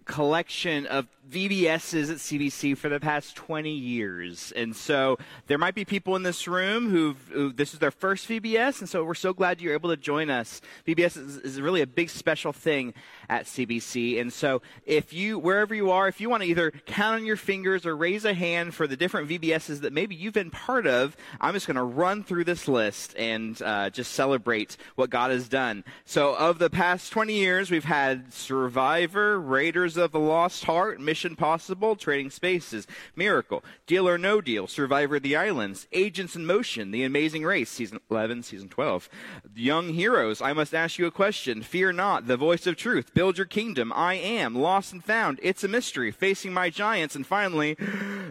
[0.07, 4.53] collection of VBSs at CBC for the past 20 years.
[4.55, 8.79] And so there might be people in this room who this is their first VBS,
[8.79, 10.61] and so we're so glad you're able to join us.
[10.87, 12.93] VBS is, is really a big special thing
[13.29, 14.21] at CBC.
[14.21, 17.35] And so if you, wherever you are, if you want to either count on your
[17.35, 21.17] fingers or raise a hand for the different VBSs that maybe you've been part of,
[21.41, 25.49] I'm just going to run through this list and uh, just celebrate what God has
[25.49, 25.83] done.
[26.05, 31.35] So of the past 20 years, we've had Survivor, Raiders of the Lost Heart, Mission
[31.35, 36.91] Possible, Trading Spaces, Miracle, Deal or No Deal, Survivor of the Islands, Agents in Motion,
[36.91, 39.09] The Amazing Race, Season 11, Season 12,
[39.55, 43.37] Young Heroes, I Must Ask You a Question, Fear Not, The Voice of Truth, Build
[43.37, 47.77] Your Kingdom, I Am, Lost and Found, It's a Mystery, Facing My Giants, and finally,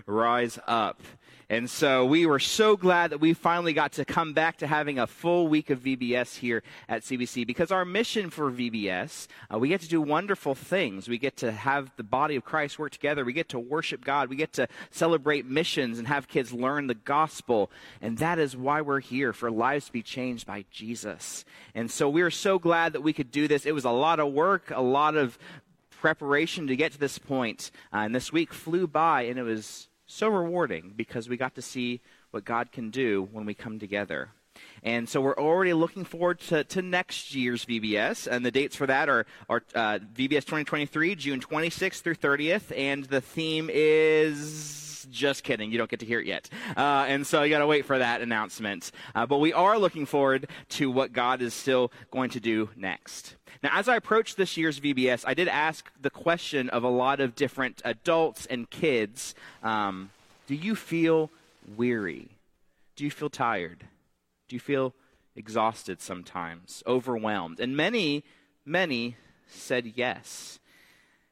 [0.07, 1.03] Rise Up.
[1.49, 4.99] And so we were so glad that we finally got to come back to having
[4.99, 9.69] a full week of VBS here at CBC because our mission for VBS, uh, we
[9.69, 11.09] get to do wonderful things.
[11.09, 13.25] We get to have the body of Christ work together.
[13.25, 14.29] We get to worship God.
[14.29, 17.71] We get to celebrate missions and have kids learn the gospel.
[18.03, 21.45] And that is why we're here for lives to be changed by Jesus.
[21.77, 23.67] And so we are so glad that we could do this.
[23.67, 25.39] It was a lot of work, a lot of
[25.91, 27.71] preparation to get to this point.
[27.93, 31.63] Uh, and this week flew by and it was so rewarding because we got to
[31.63, 32.01] see
[32.31, 34.31] what God can do when we come together.
[34.83, 38.27] And so we're already looking forward to, to next year's VBS.
[38.27, 42.77] And the dates for that are, are uh, VBS 2023, June 26th through 30th.
[42.77, 44.85] And the theme is.
[45.09, 45.71] Just kidding.
[45.71, 46.51] You don't get to hear it yet.
[46.77, 48.91] Uh, and so you got to wait for that announcement.
[49.15, 53.37] Uh, but we are looking forward to what God is still going to do next.
[53.63, 57.21] Now, as I approached this year's VBS, I did ask the question of a lot
[57.21, 60.11] of different adults and kids um,
[60.47, 61.31] Do you feel
[61.77, 62.29] weary?
[62.97, 63.85] Do you feel tired?
[64.49, 64.95] Do you feel
[65.35, 67.61] exhausted sometimes, overwhelmed?
[67.61, 68.25] And many,
[68.65, 70.59] many said yes.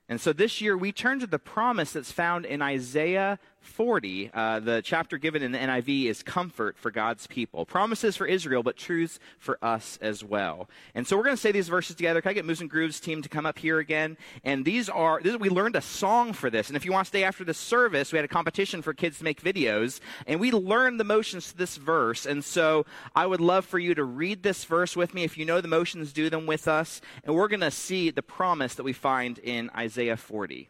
[0.09, 4.31] And so this year we turn to the promise that's found in Isaiah 40.
[4.33, 7.67] Uh, the chapter given in the NIV is comfort for God's people.
[7.67, 10.69] Promises for Israel, but truths for us as well.
[10.95, 12.21] And so we're going to say these verses together.
[12.21, 14.17] Can I get Moves and Grooves team to come up here again?
[14.45, 16.69] And these are, this, we learned a song for this.
[16.69, 19.19] And if you want to stay after the service, we had a competition for kids
[19.19, 20.01] to make videos.
[20.27, 22.27] And we learned the motions to this verse.
[22.27, 25.25] And so I would love for you to read this verse with me.
[25.25, 27.01] If you know the motions, do them with us.
[27.25, 30.69] And we're going to see the promise that we find in Isaiah 40.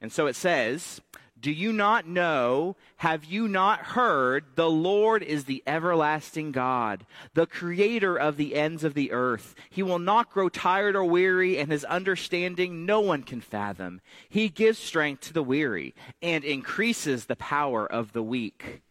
[0.00, 1.00] And so it says,
[1.46, 2.74] do you not know?
[2.96, 4.56] Have you not heard?
[4.56, 9.54] The Lord is the everlasting God, the creator of the ends of the earth.
[9.70, 14.00] He will not grow tired or weary, and his understanding no one can fathom.
[14.28, 18.82] He gives strength to the weary and increases the power of the weak.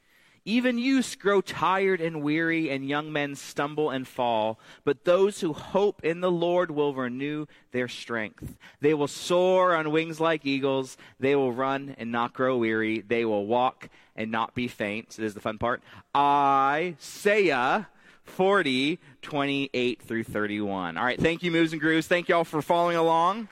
[0.45, 4.59] Even youths grow tired and weary, and young men stumble and fall.
[4.83, 8.55] But those who hope in the Lord will renew their strength.
[8.79, 10.97] They will soar on wings like eagles.
[11.19, 13.01] They will run and not grow weary.
[13.01, 15.13] They will walk and not be faint.
[15.13, 15.81] So this is the fun part.
[16.15, 17.87] Isaiah
[18.25, 20.97] 40, 28 through 31.
[20.97, 22.07] All right, thank you, Moves and Grooves.
[22.07, 23.47] Thank you all for following along.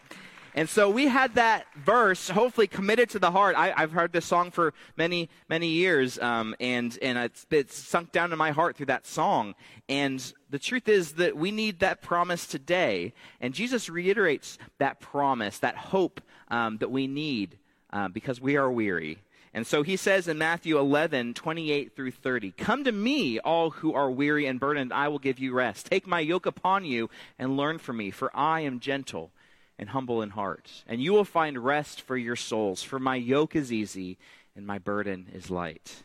[0.56, 3.56] And so we had that verse hopefully committed to the heart.
[3.56, 8.12] I, have heard this song for many, many years, um, and, and it's, it's sunk
[8.12, 9.56] down to my heart through that song.
[9.90, 13.14] And the truth is that we need that promise today.
[13.42, 17.58] And Jesus reiterates that promise, that hope um, that we need
[17.92, 19.18] uh, because we are weary.
[19.56, 23.94] And so he says in Matthew 11, 28 through 30, Come to me, all who
[23.94, 25.88] are weary and burdened, I will give you rest.
[25.88, 29.32] Take my yoke upon you and learn from me, for I am gentle
[29.78, 32.84] and humble in heart, and you will find rest for your souls.
[32.84, 34.18] For my yoke is easy
[34.56, 36.04] and my burden is light.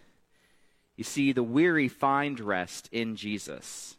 [0.96, 3.96] You see, the weary find rest in Jesus.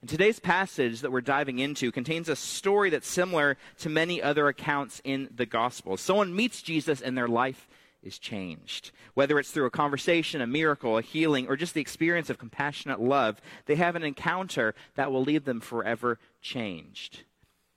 [0.00, 4.48] And today's passage that we're diving into contains a story that's similar to many other
[4.48, 6.00] accounts in the Gospels.
[6.00, 7.68] Someone meets Jesus and their life
[8.02, 8.90] is changed.
[9.14, 13.00] Whether it's through a conversation, a miracle, a healing, or just the experience of compassionate
[13.00, 17.22] love, they have an encounter that will leave them forever changed.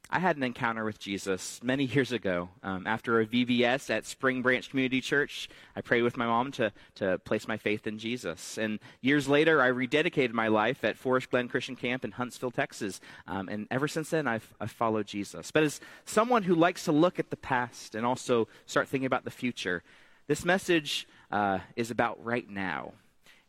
[0.10, 4.42] I had an encounter with Jesus many years ago um, after a VBS at Spring
[4.42, 5.50] Branch Community Church.
[5.76, 8.58] I prayed with my mom to, to place my faith in Jesus.
[8.58, 13.02] And years later, I rededicated my life at Forest Glen Christian Camp in Huntsville, Texas.
[13.28, 15.52] Um, and ever since then, I've, I've followed Jesus.
[15.52, 19.26] But as someone who likes to look at the past and also start thinking about
[19.26, 19.82] the future,
[20.28, 22.94] this message uh, is about right now.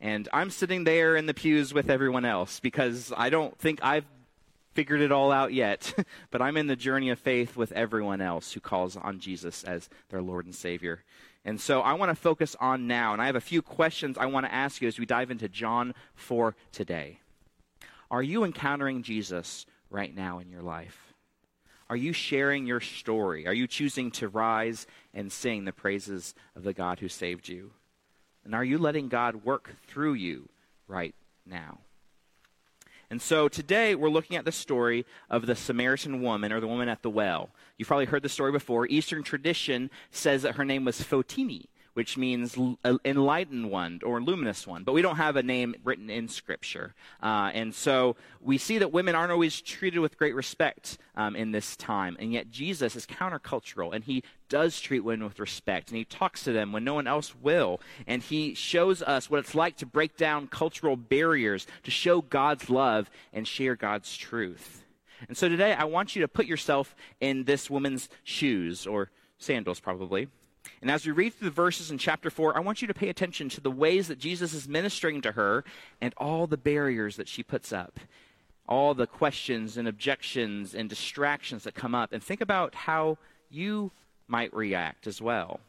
[0.00, 4.04] And I'm sitting there in the pews with everyone else because I don't think I've
[4.77, 5.95] figured it all out yet,
[6.31, 9.89] but I'm in the journey of faith with everyone else who calls on Jesus as
[10.11, 11.03] their Lord and Savior.
[11.47, 14.27] And so I want to focus on now, and I have a few questions I
[14.27, 17.20] want to ask you as we dive into John 4 today.
[18.11, 21.14] Are you encountering Jesus right now in your life?
[21.89, 23.47] Are you sharing your story?
[23.47, 27.70] Are you choosing to rise and sing the praises of the God who saved you?
[28.45, 30.51] And are you letting God work through you
[30.87, 31.14] right
[31.47, 31.79] now?
[33.11, 36.88] And so today we're looking at the story of the Samaritan woman or the woman
[36.88, 37.50] at the well.
[37.78, 38.86] You've probably heard the story before.
[38.86, 41.66] Eastern tradition says that her name was Fotini,
[41.97, 42.59] which means
[43.07, 44.84] enlightened one or luminous one.
[44.84, 46.94] But we don't have a name written in Scripture.
[47.22, 51.53] Uh, and so we see that women aren't always treated with great respect um, in
[51.53, 52.14] this time.
[52.20, 56.44] And yet Jesus is countercultural, and he does treat women with respect, and he talks
[56.44, 57.80] to them when no one else will.
[58.07, 62.68] And he shows us what it's like to break down cultural barriers, to show God's
[62.68, 64.84] love, and share God's truth.
[65.28, 69.80] And so today I want you to put yourself in this woman's shoes, or sandals
[69.80, 70.28] probably.
[70.81, 73.09] And as we read through the verses in chapter 4, I want you to pay
[73.09, 75.64] attention to the ways that Jesus is ministering to her
[76.01, 77.99] and all the barriers that she puts up,
[78.69, 82.12] all the questions and objections and distractions that come up.
[82.12, 83.19] And think about how
[83.51, 83.93] you
[84.29, 85.61] might react as well.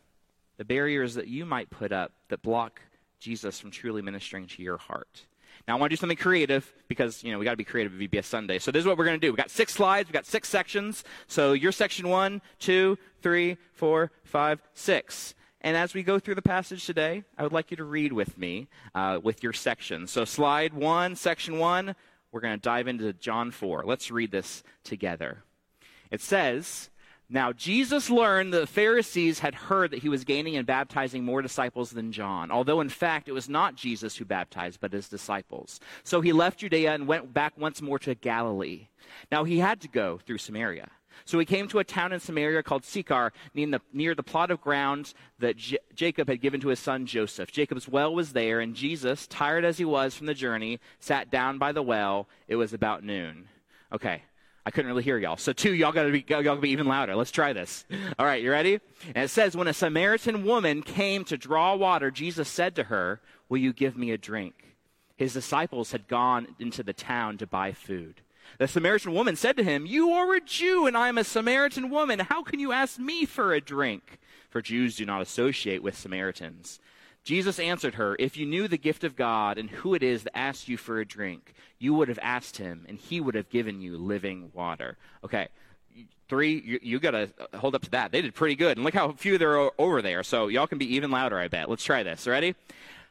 [0.57, 2.81] The barriers that you might put up that block
[3.19, 5.25] Jesus from truly ministering to your heart.
[5.67, 7.93] Now I want to do something creative because you know we got to be creative
[7.93, 8.57] at VBS Sunday.
[8.57, 9.31] So this is what we're going to do.
[9.31, 10.07] We got six slides.
[10.07, 11.03] We got six sections.
[11.27, 15.35] So your section one, two, three, four, five, six.
[15.61, 18.37] And as we go through the passage today, I would like you to read with
[18.37, 20.07] me uh, with your section.
[20.07, 21.95] So slide one, section one.
[22.31, 23.83] We're going to dive into John four.
[23.85, 25.43] Let's read this together.
[26.11, 26.89] It says.
[27.29, 31.41] Now, Jesus learned that the Pharisees had heard that he was gaining and baptizing more
[31.41, 35.81] disciples than John, although in fact it was not Jesus who baptized, but his disciples.
[36.03, 38.87] So he left Judea and went back once more to Galilee.
[39.29, 40.89] Now, he had to go through Samaria.
[41.25, 44.51] So he came to a town in Samaria called Sychar, near the, near the plot
[44.51, 47.51] of ground that J- Jacob had given to his son Joseph.
[47.51, 51.57] Jacob's well was there, and Jesus, tired as he was from the journey, sat down
[51.57, 52.29] by the well.
[52.47, 53.49] It was about noon.
[53.91, 54.23] Okay,
[54.67, 55.37] I couldn't really hear y'all.
[55.37, 57.15] So two, y'all gotta be y'all gotta be even louder.
[57.15, 57.85] Let's try this.
[58.19, 58.81] All right, you ready?
[59.15, 63.21] And it says, when a Samaritan woman came to draw water, Jesus said to her,
[63.47, 64.75] "Will you give me a drink?"
[65.15, 68.19] His disciples had gone into the town to buy food.
[68.57, 71.89] The Samaritan woman said to him, You are a Jew, and I am a Samaritan
[71.89, 72.19] woman.
[72.19, 74.19] How can you ask me for a drink?
[74.49, 76.81] For Jews do not associate with Samaritans.
[77.27, 80.37] Jesus answered her, If you knew the gift of God and who it is that
[80.37, 83.81] asks you for a drink, you would have asked him, and he would have given
[83.81, 84.95] you living water.
[85.25, 85.49] Okay,
[86.29, 88.13] three, you, you got to hold up to that.
[88.13, 88.77] They did pretty good.
[88.77, 90.23] And look how few there are over there.
[90.23, 91.69] So y'all can be even louder, I bet.
[91.69, 92.25] Let's try this.
[92.25, 92.55] Ready?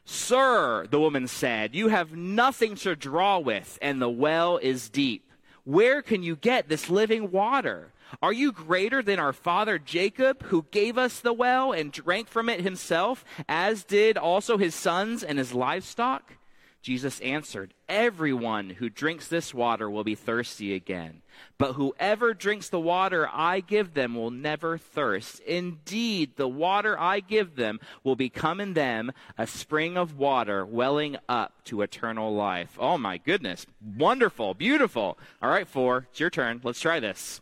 [0.03, 5.29] Sir, the woman said, you have nothing to draw with, and the well is deep.
[5.63, 7.91] Where can you get this living water?
[8.21, 12.49] Are you greater than our father Jacob, who gave us the well and drank from
[12.49, 16.33] it himself, as did also his sons and his livestock?
[16.81, 21.21] Jesus answered, Everyone who drinks this water will be thirsty again.
[21.57, 25.41] But whoever drinks the water I give them will never thirst.
[25.41, 31.17] Indeed, the water I give them will become in them a spring of water welling
[31.27, 32.77] up to eternal life.
[32.79, 33.65] Oh my goodness.
[33.97, 34.53] Wonderful.
[34.53, 35.17] Beautiful.
[35.41, 36.07] All right, four.
[36.11, 36.61] It's your turn.
[36.63, 37.41] Let's try this.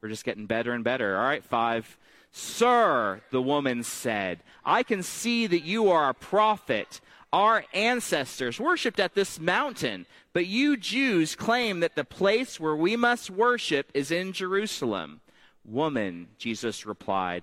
[0.00, 1.16] We're just getting better and better.
[1.16, 1.98] All right, five.
[2.32, 7.00] Sir, the woman said, I can see that you are a prophet.
[7.32, 12.94] Our ancestors worshipped at this mountain, but you Jews claim that the place where we
[12.94, 15.20] must worship is in Jerusalem.
[15.64, 17.42] Woman, Jesus replied,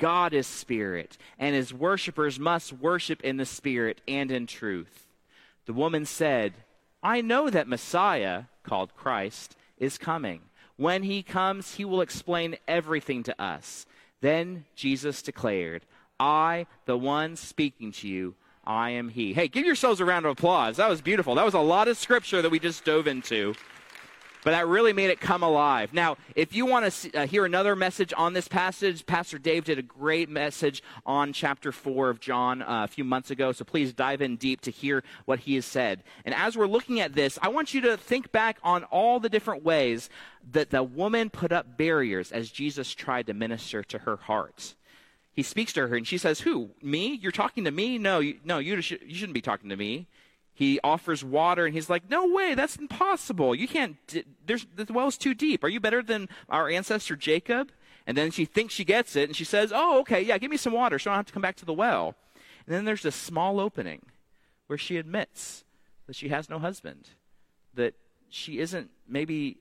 [0.00, 5.06] God is Spirit, and his worshipers must worship in the Spirit and in truth.
[5.66, 6.54] The woman said,
[7.02, 10.40] I know that Messiah, called Christ, is coming.
[10.76, 13.86] When he comes, he will explain everything to us.
[14.20, 15.84] Then Jesus declared,
[16.18, 18.34] I, the one speaking to you,
[18.64, 19.32] I am he.
[19.32, 20.78] Hey, give yourselves a round of applause.
[20.78, 21.34] That was beautiful.
[21.34, 23.54] That was a lot of scripture that we just dove into.
[24.42, 25.92] But that really made it come alive.
[25.92, 29.64] Now, if you want to see, uh, hear another message on this passage, Pastor Dave
[29.64, 33.52] did a great message on chapter 4 of John uh, a few months ago.
[33.52, 36.04] So please dive in deep to hear what he has said.
[36.24, 39.28] And as we're looking at this, I want you to think back on all the
[39.28, 40.08] different ways
[40.52, 44.74] that the woman put up barriers as Jesus tried to minister to her heart
[45.32, 46.70] he speaks to her and she says, Who?
[46.82, 47.14] Me?
[47.14, 47.98] You're talking to me?
[47.98, 50.06] No, you, no, you, sh- you shouldn't be talking to me.
[50.60, 53.54] He offers water and he's like, No way, that's impossible.
[53.54, 53.96] You can't,
[54.44, 55.64] there's, the well's too deep.
[55.64, 57.72] Are you better than our ancestor Jacob?
[58.06, 60.58] And then she thinks she gets it and she says, Oh, okay, yeah, give me
[60.58, 62.14] some water so I don't have to come back to the well.
[62.66, 64.04] And then there's this small opening
[64.66, 65.64] where she admits
[66.06, 67.08] that she has no husband,
[67.72, 67.94] that
[68.28, 69.56] she isn't maybe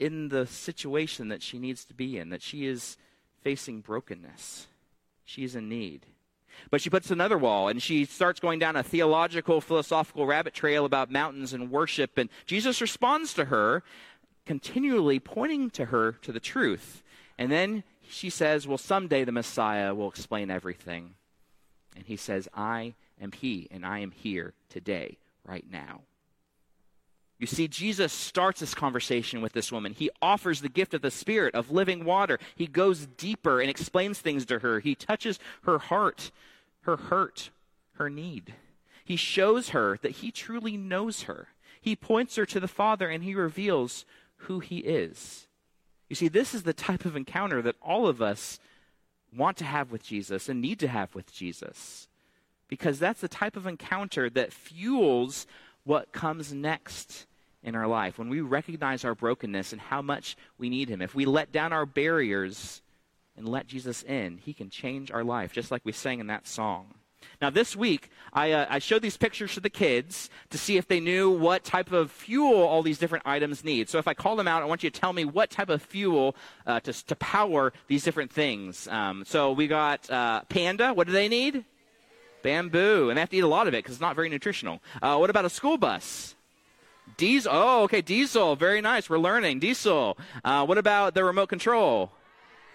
[0.00, 2.96] in the situation that she needs to be in, that she is
[3.44, 4.66] facing brokenness
[5.24, 6.06] she is in need.
[6.70, 10.84] But she puts another wall and she starts going down a theological, philosophical rabbit trail
[10.84, 12.18] about mountains and worship.
[12.18, 13.82] And Jesus responds to her,
[14.46, 17.02] continually pointing to her to the truth.
[17.38, 21.14] And then she says, Well, someday the Messiah will explain everything.
[21.96, 26.02] And he says, I am he, and I am here today, right now.
[27.38, 29.94] You see, Jesus starts this conversation with this woman.
[29.96, 32.38] He offers the gift of the Spirit, of living water.
[32.56, 34.80] He goes deeper and explains things to her.
[34.80, 36.32] He touches her heart,
[36.80, 37.50] her hurt,
[37.94, 38.54] her need.
[39.04, 41.48] He shows her that he truly knows her.
[41.80, 44.04] He points her to the Father and he reveals
[44.42, 45.46] who he is.
[46.08, 48.58] You see, this is the type of encounter that all of us
[49.36, 52.08] want to have with Jesus and need to have with Jesus.
[52.66, 55.46] Because that's the type of encounter that fuels
[55.84, 57.26] what comes next
[57.62, 61.14] in our life, when we recognize our brokenness and how much we need Him, if
[61.14, 62.82] we let down our barriers
[63.36, 66.46] and let Jesus in, He can change our life, just like we sang in that
[66.46, 66.94] song.
[67.40, 70.88] Now, this week, I, uh, I, showed these pictures to the kids to see if
[70.88, 73.88] they knew what type of fuel all these different items need.
[73.88, 75.82] So, if I call them out, I want you to tell me what type of
[75.82, 76.34] fuel
[76.66, 78.88] uh, to, to power these different things.
[78.88, 80.92] Um, so, we got uh, Panda.
[80.92, 81.64] What do they need?
[82.42, 83.08] Bamboo.
[83.08, 84.80] And they have to eat a lot of it because it's not very nutritional.
[85.00, 86.34] Uh, what about a school bus?
[87.16, 87.50] Diesel.
[87.52, 88.56] Oh, okay, diesel.
[88.56, 89.08] Very nice.
[89.08, 89.60] We're learning.
[89.60, 90.18] Diesel.
[90.44, 92.12] Uh, what about the remote control?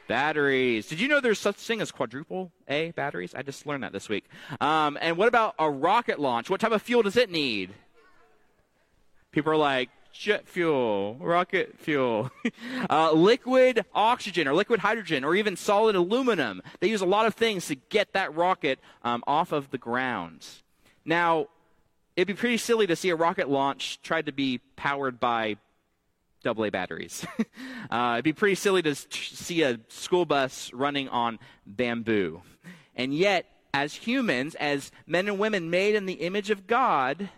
[0.08, 0.88] Batteries.
[0.88, 3.34] Did you know there's such thing as quadruple A batteries?
[3.34, 4.26] I just learned that this week.
[4.60, 6.50] Um, and what about a rocket launch?
[6.50, 7.72] What type of fuel does it need?
[9.32, 12.32] People are like, jet fuel, rocket fuel,
[12.90, 16.62] uh, liquid oxygen or liquid hydrogen or even solid aluminum.
[16.80, 20.46] They use a lot of things to get that rocket um, off of the ground.
[21.04, 21.48] Now,
[22.16, 25.58] it'd be pretty silly to see a rocket launch tried to be powered by
[26.46, 27.26] AA batteries.
[27.92, 32.42] uh, it'd be pretty silly to see a school bus running on bamboo.
[32.96, 37.30] And yet, as humans, as men and women made in the image of God,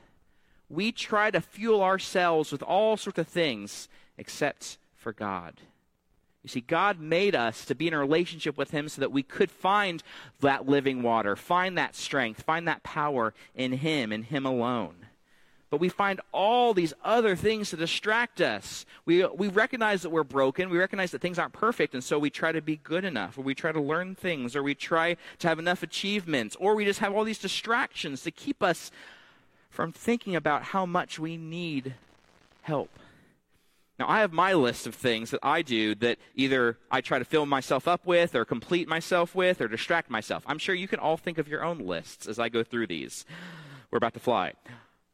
[0.70, 5.62] we try to fuel ourselves with all sorts of things except for God.
[6.46, 9.24] You see, God made us to be in a relationship with Him so that we
[9.24, 10.04] could find
[10.42, 14.94] that living water, find that strength, find that power in Him and Him alone.
[15.72, 18.86] But we find all these other things to distract us.
[19.06, 20.70] We, we recognize that we're broken.
[20.70, 23.42] We recognize that things aren't perfect, and so we try to be good enough, or
[23.42, 27.00] we try to learn things, or we try to have enough achievements, or we just
[27.00, 28.92] have all these distractions to keep us
[29.72, 31.96] from thinking about how much we need
[32.62, 32.92] help.
[33.98, 37.26] Now, I have my list of things that I do that either I try to
[37.26, 40.44] fill myself up with, or complete myself with, or distract myself.
[40.46, 43.26] I'm sure you can all think of your own lists as I go through these.
[43.92, 44.54] We're about to fly.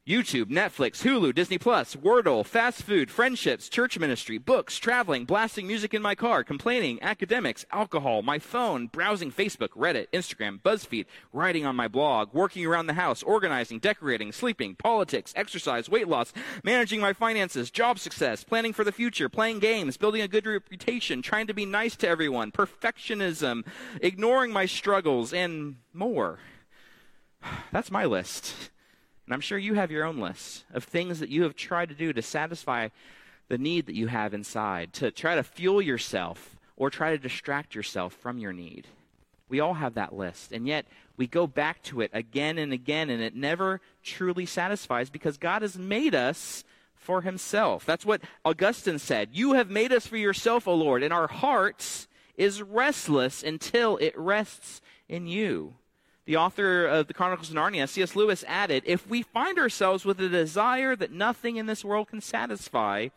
[0.04, 5.94] YouTube, Netflix, Hulu, Disney Plus, Wordle, fast food, friendships, church ministry, books, traveling, blasting music
[5.94, 11.76] in my car, complaining, academics, alcohol, my phone, browsing Facebook, Reddit, Instagram, BuzzFeed, writing on
[11.76, 16.32] my blog, working around the house, organizing, decorating, sleeping, politics, exercise, weight loss,
[16.64, 21.22] managing my finances, job success, planning for the future, playing games, building a good reputation,
[21.22, 23.64] trying to be nice to everyone, perfectionism,
[24.00, 26.40] ignoring my struggles, and more.
[27.70, 28.71] That's my list.
[29.26, 31.94] And I'm sure you have your own list of things that you have tried to
[31.94, 32.88] do to satisfy
[33.48, 37.74] the need that you have inside, to try to fuel yourself or try to distract
[37.74, 38.86] yourself from your need.
[39.48, 40.52] We all have that list.
[40.52, 45.10] And yet we go back to it again and again, and it never truly satisfies
[45.10, 46.64] because God has made us
[46.94, 47.84] for himself.
[47.84, 49.30] That's what Augustine said.
[49.32, 54.16] You have made us for yourself, O Lord, and our hearts is restless until it
[54.16, 55.74] rests in you.
[56.24, 58.14] The author of the Chronicles of Narnia, C.S.
[58.14, 62.20] Lewis, added If we find ourselves with a desire that nothing in this world can
[62.20, 63.08] satisfy,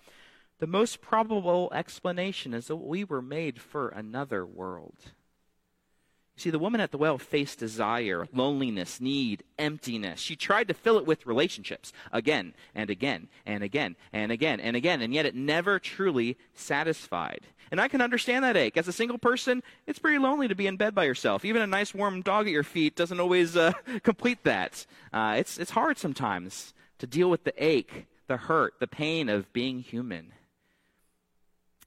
[0.60, 5.12] the most probable explanation is that we were made for another world.
[6.38, 10.20] See, the woman at the well faced desire, loneliness, need, emptiness.
[10.20, 14.76] She tried to fill it with relationships again and again and again and again and
[14.76, 17.48] again, and yet it never truly satisfied.
[17.72, 18.76] And I can understand that ache.
[18.76, 21.46] As a single person, it's pretty lonely to be in bed by yourself.
[21.46, 23.72] Even a nice warm dog at your feet doesn't always uh,
[24.04, 24.86] complete that.
[25.14, 29.52] Uh, it's, it's hard sometimes to deal with the ache, the hurt, the pain of
[29.54, 30.34] being human.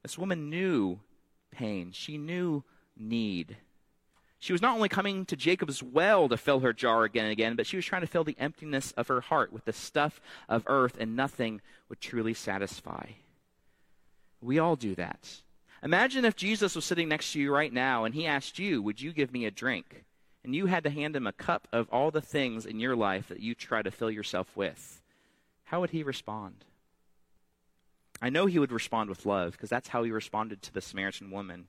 [0.03, 1.01] This woman knew
[1.51, 2.65] pain, she knew
[2.97, 3.57] need.
[4.39, 7.57] She was not only coming to Jacob's well to fill her jar again and again,
[7.57, 10.63] but she was trying to fill the emptiness of her heart with the stuff of
[10.67, 13.11] earth, and nothing would truly satisfy.
[14.41, 15.43] We all do that.
[15.83, 19.01] Imagine if Jesus was sitting next to you right now and he asked you, Would
[19.01, 20.05] you give me a drink?
[20.45, 23.29] And you had to hand him a cup of all the things in your life
[23.29, 25.03] that you try to fill yourself with.
[25.65, 26.65] How would he respond?
[28.21, 31.31] I know he would respond with love because that's how he responded to the Samaritan
[31.31, 31.69] woman.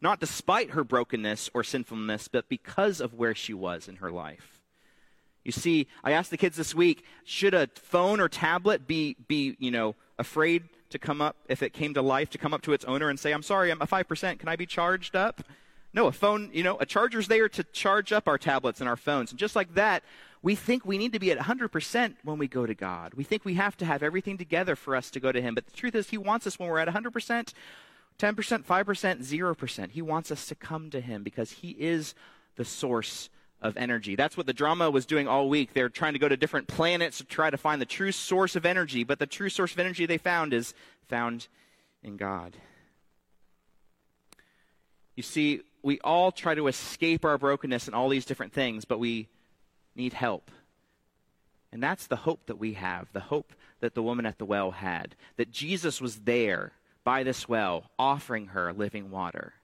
[0.00, 4.60] Not despite her brokenness or sinfulness, but because of where she was in her life.
[5.44, 9.56] You see, I asked the kids this week, should a phone or tablet be, be
[9.58, 12.72] you know, afraid to come up, if it came to life, to come up to
[12.72, 15.42] its owner and say, I'm sorry, I'm a 5%, can I be charged up?
[15.94, 18.96] No, a phone, you know, a charger's there to charge up our tablets and our
[18.96, 19.30] phones.
[19.30, 20.02] And just like that,
[20.42, 23.14] we think we need to be at 100% when we go to God.
[23.14, 25.54] We think we have to have everything together for us to go to Him.
[25.54, 27.52] But the truth is, He wants us when we're at 100%,
[28.18, 29.90] 10%, 5%, 0%.
[29.90, 32.14] He wants us to come to Him because He is
[32.56, 33.30] the source
[33.60, 34.14] of energy.
[34.14, 35.72] That's what the drama was doing all week.
[35.72, 38.64] They're trying to go to different planets to try to find the true source of
[38.64, 39.02] energy.
[39.02, 40.74] But the true source of energy they found is
[41.08, 41.48] found
[42.02, 42.56] in God.
[45.16, 49.00] You see, we all try to escape our brokenness and all these different things, but
[49.00, 49.26] we
[49.98, 50.50] need help.
[51.72, 54.70] And that's the hope that we have, the hope that the woman at the well
[54.70, 56.72] had, that Jesus was there
[57.04, 59.54] by this well, offering her living water.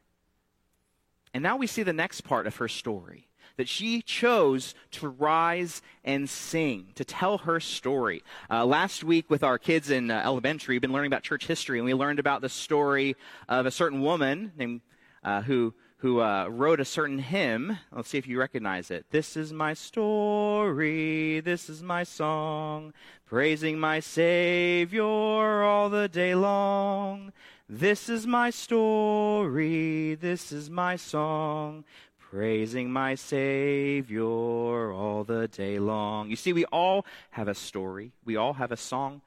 [1.33, 5.81] And now we see the next part of her story that she chose to rise
[6.05, 8.23] and sing, to tell her story.
[8.51, 11.79] Uh, last week, with our kids in uh, elementary, we've been learning about church history,
[11.79, 13.15] and we learned about the story
[13.49, 14.81] of a certain woman named,
[15.23, 15.73] uh, who
[16.05, 17.79] who uh, wrote a certain hymn.
[17.91, 19.07] Let's see if you recognize it.
[19.11, 22.93] This is my story, this is my song,
[23.25, 27.33] praising my Savior all the day long.
[27.71, 31.85] This is my story, this is my song,
[32.19, 36.29] praising my Savior all the day long.
[36.29, 39.23] You see, we all have a story, we all have a song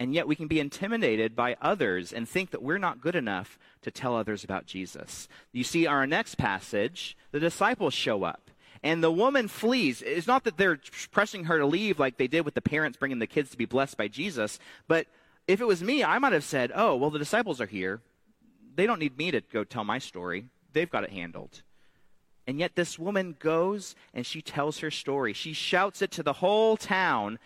[0.00, 3.58] and yet we can be intimidated by others and think that we're not good enough
[3.82, 5.28] to tell others about Jesus.
[5.52, 8.50] You see, our next passage, the disciples show up.
[8.82, 10.00] And the woman flees.
[10.00, 10.80] It's not that they're
[11.10, 13.66] pressing her to leave like they did with the parents bringing the kids to be
[13.66, 15.06] blessed by Jesus, but
[15.46, 18.00] if it was me, I might have said, Oh, well, the disciples are here.
[18.76, 21.62] They don't need me to go tell my story, they've got it handled.
[22.46, 25.34] And yet, this woman goes and she tells her story.
[25.34, 27.38] She shouts it to the whole town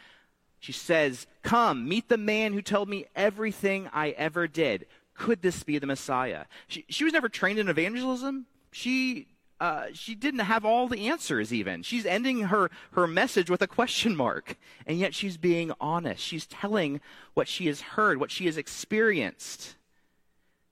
[0.65, 4.87] she says, Come, meet the man who told me everything I ever did.
[5.13, 6.47] Could this be the Messiah?
[6.69, 8.47] She, she was never trained in evangelism.
[8.71, 9.27] She,
[9.61, 11.83] uh, she didn't have all the answers, even.
[11.83, 14.57] She's ending her, her message with a question mark.
[14.87, 16.23] And yet she's being honest.
[16.23, 17.03] She's telling
[17.35, 19.75] what she has heard, what she has experienced.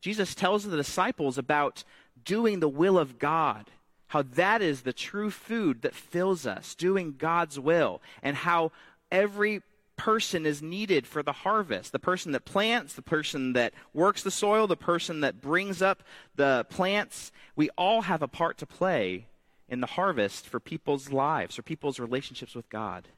[0.00, 1.84] Jesus tells the disciples about
[2.24, 3.66] doing the will of God
[4.06, 8.72] how that is the true food that fills us, doing God's will, and how
[9.10, 9.60] every
[9.96, 14.30] person is needed for the harvest the person that plants, the person that works the
[14.30, 16.02] soil, the person that brings up
[16.36, 17.30] the plants.
[17.54, 19.26] We all have a part to play
[19.68, 23.08] in the harvest for people's lives, for people's relationships with God.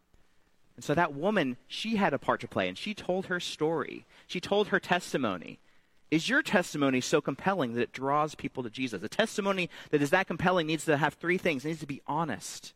[0.77, 4.05] And so that woman, she had a part to play, and she told her story.
[4.27, 5.59] She told her testimony.
[6.11, 9.03] Is your testimony so compelling that it draws people to Jesus?
[9.03, 11.65] A testimony that is that compelling needs to have three things.
[11.65, 12.73] It needs to be honest.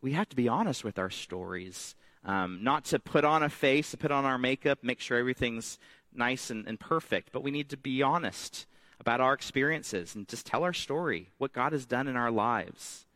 [0.00, 1.94] We have to be honest with our stories.
[2.24, 5.78] Um, not to put on a face, to put on our makeup, make sure everything's
[6.14, 8.66] nice and, and perfect, but we need to be honest
[9.00, 13.06] about our experiences and just tell our story, what God has done in our lives.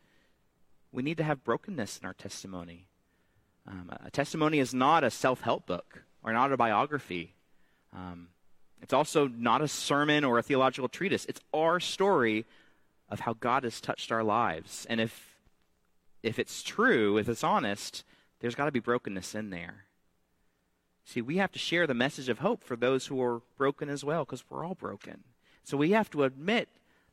[0.91, 2.87] We need to have brokenness in our testimony.
[3.65, 7.33] Um, a testimony is not a self help book or an autobiography.
[7.93, 8.27] Um,
[8.81, 11.25] it's also not a sermon or a theological treatise.
[11.25, 12.45] It's our story
[13.09, 14.85] of how God has touched our lives.
[14.89, 15.37] And if,
[16.21, 18.03] if it's true, if it's honest,
[18.39, 19.85] there's got to be brokenness in there.
[21.05, 24.03] See, we have to share the message of hope for those who are broken as
[24.03, 25.23] well, because we're all broken.
[25.63, 26.69] So we have to admit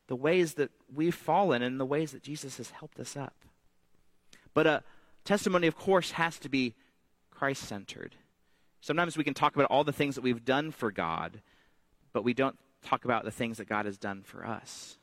[0.06, 3.34] the ways that we've fallen and the ways that Jesus has helped us up.
[4.52, 4.82] But a
[5.24, 6.74] testimony, of course, has to be
[7.30, 8.16] Christ centered.
[8.80, 11.40] Sometimes we can talk about all the things that we've done for God,
[12.12, 14.98] but we don't talk about the things that God has done for us.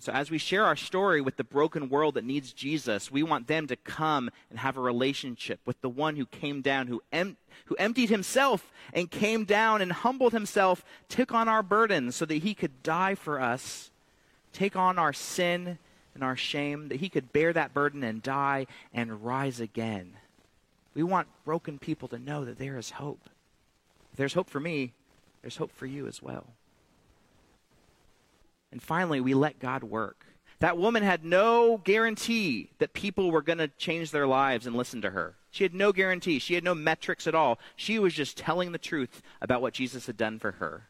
[0.00, 3.48] So, as we share our story with the broken world that needs Jesus, we want
[3.48, 7.36] them to come and have a relationship with the one who came down, who, em-
[7.64, 12.42] who emptied himself and came down and humbled himself, took on our burdens so that
[12.42, 13.90] he could die for us,
[14.52, 15.78] take on our sin
[16.14, 20.14] and our shame, that he could bear that burden and die and rise again.
[20.94, 23.28] We want broken people to know that there is hope.
[24.12, 24.92] If there's hope for me,
[25.42, 26.46] there's hope for you as well.
[28.70, 30.24] And finally, we let God work.
[30.60, 35.02] That woman had no guarantee that people were going to change their lives and listen
[35.02, 35.36] to her.
[35.50, 36.38] She had no guarantee.
[36.38, 37.58] She had no metrics at all.
[37.76, 40.88] She was just telling the truth about what Jesus had done for her.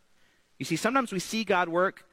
[0.59, 2.05] You see, sometimes we see God work,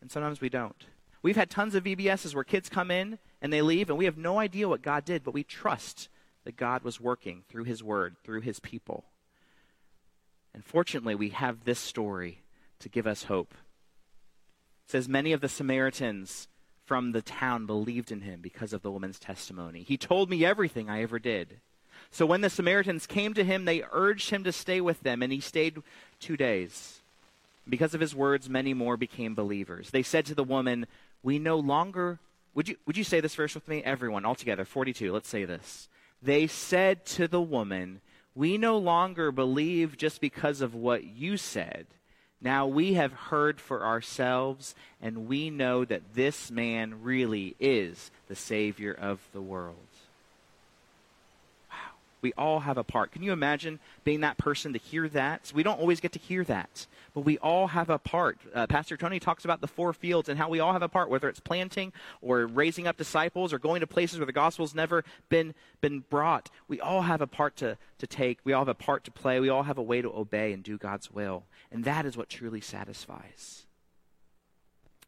[0.00, 0.84] and sometimes we don't.
[1.22, 4.18] We've had tons of VBSs where kids come in and they leave, and we have
[4.18, 6.08] no idea what God did, but we trust
[6.44, 9.04] that God was working through His Word, through His people.
[10.54, 12.42] And fortunately, we have this story
[12.80, 13.54] to give us hope.
[14.86, 16.48] It says, Many of the Samaritans
[16.84, 19.82] from the town believed in him because of the woman's testimony.
[19.82, 21.60] He told me everything I ever did.
[22.12, 25.32] So when the Samaritans came to him, they urged him to stay with them, and
[25.32, 25.82] he stayed
[26.20, 27.00] two days.
[27.68, 29.90] Because of his words, many more became believers.
[29.90, 30.86] They said to the woman,
[31.22, 32.20] We no longer.
[32.54, 33.82] Would you, would you say this verse with me?
[33.82, 35.12] Everyone, all together, 42.
[35.12, 35.88] Let's say this.
[36.22, 38.00] They said to the woman,
[38.36, 41.86] We no longer believe just because of what you said.
[42.40, 48.36] Now we have heard for ourselves, and we know that this man really is the
[48.36, 49.76] Savior of the world.
[52.26, 53.12] We all have a part.
[53.12, 55.52] Can you imagine being that person to hear that?
[55.54, 58.40] We don't always get to hear that, but we all have a part.
[58.52, 61.08] Uh, Pastor Tony talks about the four fields and how we all have a part,
[61.08, 65.04] whether it's planting or raising up disciples or going to places where the gospel's never
[65.28, 66.50] been, been brought.
[66.66, 68.40] We all have a part to, to take.
[68.42, 69.38] We all have a part to play.
[69.38, 71.44] We all have a way to obey and do God's will.
[71.70, 73.66] And that is what truly satisfies.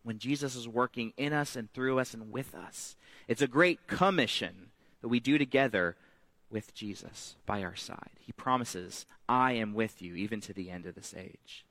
[0.04, 2.94] When Jesus is working in us and through us and with us,
[3.26, 5.96] it's a great commission that we do together
[6.50, 8.10] with Jesus by our side.
[8.20, 11.64] He promises, I am with you even to the end of this age.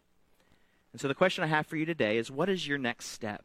[0.91, 3.43] And so the question I have for you today is what is your next step?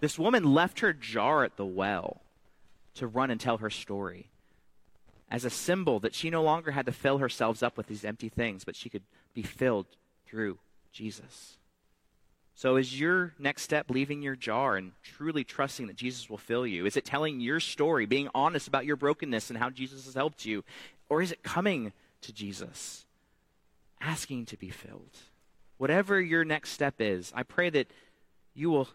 [0.00, 2.22] This woman left her jar at the well
[2.94, 4.28] to run and tell her story
[5.30, 8.28] as a symbol that she no longer had to fill herself up with these empty
[8.28, 9.86] things, but she could be filled
[10.26, 10.58] through
[10.92, 11.56] Jesus.
[12.54, 16.66] So, is your next step leaving your jar and truly trusting that Jesus will fill
[16.66, 16.86] you?
[16.86, 20.44] Is it telling your story, being honest about your brokenness and how Jesus has helped
[20.44, 20.62] you?
[21.08, 21.92] Or is it coming
[22.22, 23.06] to Jesus,
[24.00, 25.16] asking to be filled?
[25.78, 27.88] Whatever your next step is, I pray that
[28.54, 28.88] you will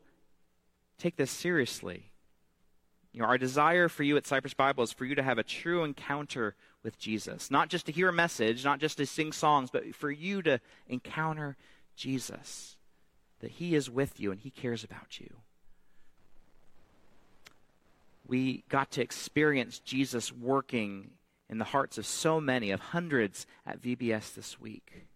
[0.97, 2.12] take this seriously.
[3.12, 5.43] You know, our desire for you at Cypress Bible is for you to have a
[5.43, 7.51] true encounter with Jesus.
[7.51, 10.62] Not just to hear a message, not just to sing songs, but for you to
[10.88, 11.58] encounter
[11.95, 12.77] Jesus.
[13.40, 15.30] That He is with you and He cares about you.
[18.28, 21.12] We got to experience Jesus working
[21.50, 25.08] in the hearts of so many, of hundreds at VBS this week.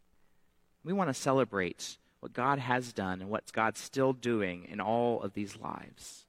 [0.83, 5.21] We want to celebrate what God has done and what God's still doing in all
[5.21, 6.25] of these lives.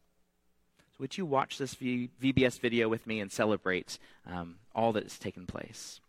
[0.93, 5.05] So, would you watch this v- VBS video with me and celebrate um, all that
[5.05, 6.01] has taken place?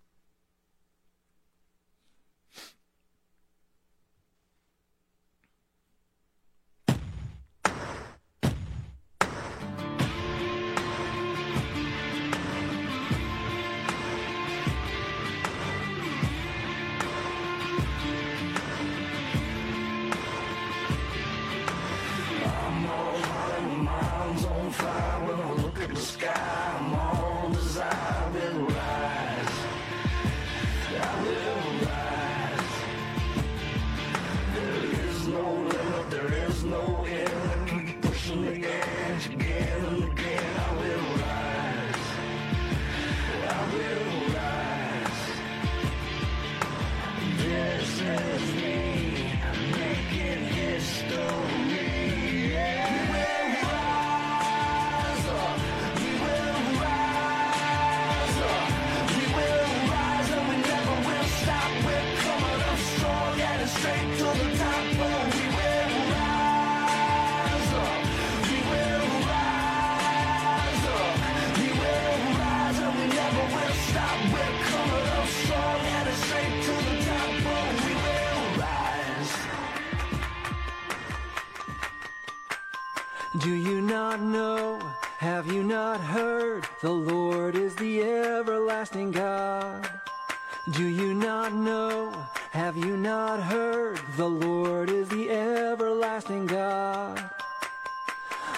[84.03, 84.79] Not know?
[85.19, 86.67] Have you not heard?
[86.81, 89.89] The Lord is the everlasting God.
[90.71, 92.11] Do you not know?
[92.51, 94.01] Have you not heard?
[94.17, 97.29] The Lord is the everlasting God.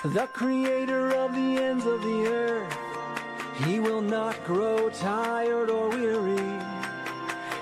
[0.04, 2.76] The creator of the ends of the earth.
[3.66, 6.60] He will not grow tired or weary.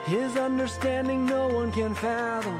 [0.05, 2.59] His understanding no one can fathom.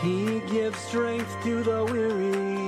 [0.00, 2.67] He gives strength to the weary.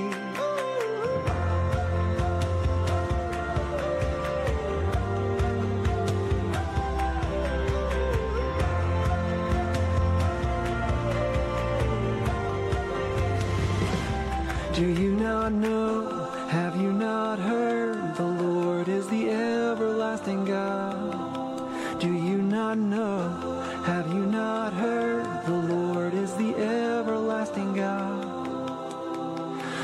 [15.41, 16.07] Not know?
[16.49, 18.15] Have you not heard?
[18.15, 21.99] The Lord is the everlasting God.
[21.99, 23.27] Do you not know?
[23.83, 25.25] Have you not heard?
[25.47, 28.21] The Lord is the everlasting God.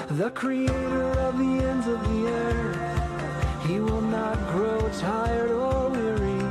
[0.09, 3.65] The creator of the ends of the earth.
[3.65, 6.43] He will not grow tired or weary.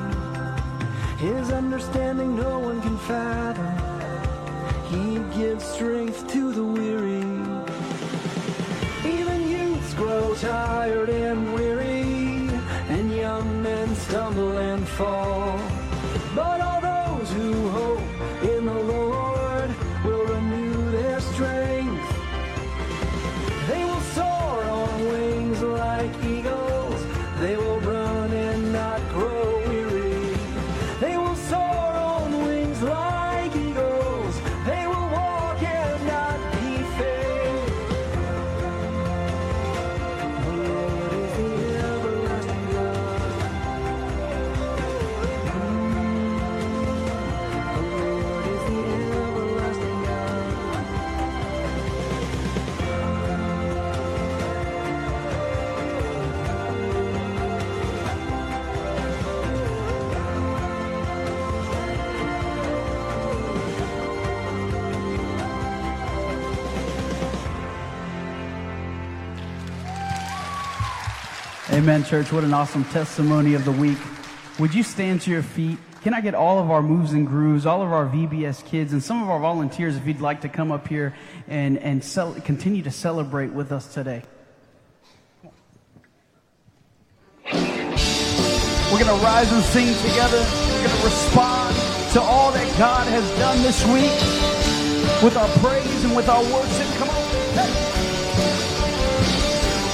[1.19, 3.73] His understanding no one can fathom.
[4.91, 6.76] He gives strength to the
[14.97, 15.36] stumble
[71.97, 72.31] Amen, church.
[72.31, 73.97] What an awesome testimony of the week.
[74.59, 75.79] Would you stand to your feet?
[76.03, 79.03] Can I get all of our moves and grooves, all of our VBS kids, and
[79.03, 81.15] some of our volunteers if you'd like to come up here
[81.49, 84.23] and, and cel- continue to celebrate with us today?
[87.51, 90.45] We're going to rise and sing together.
[90.45, 91.75] We're going to respond
[92.13, 94.13] to all that God has done this week
[95.25, 96.95] with our praise and with our worship.
[96.99, 97.23] Come on.
[97.55, 97.97] Hey.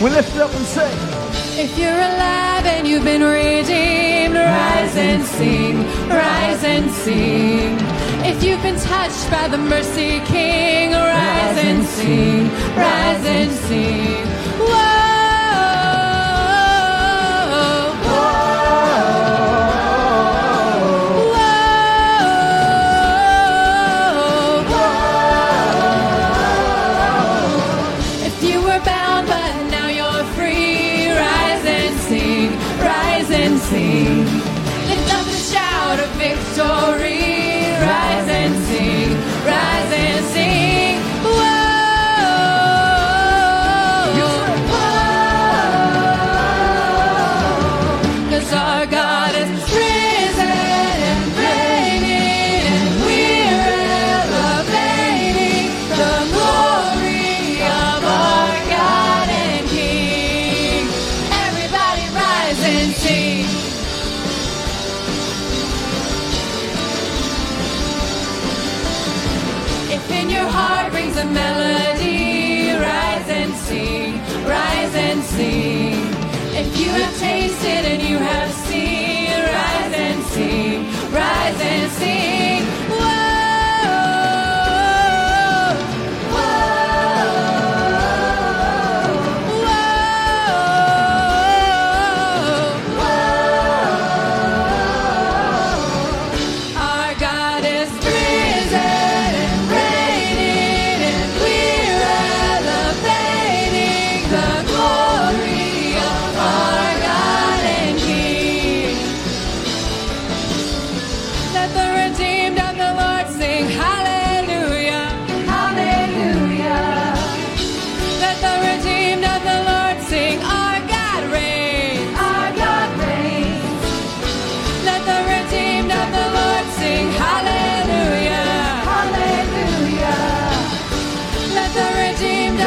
[0.02, 1.22] We lift up and say,
[1.54, 5.76] If you're alive and you've been redeemed, rise and sing,
[6.08, 7.76] rise and sing.
[8.24, 14.26] If you've been touched by the mercy king, rise and sing, rise and sing.
[14.58, 15.11] Whoa,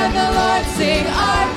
[0.05, 1.54] and the Lord sing our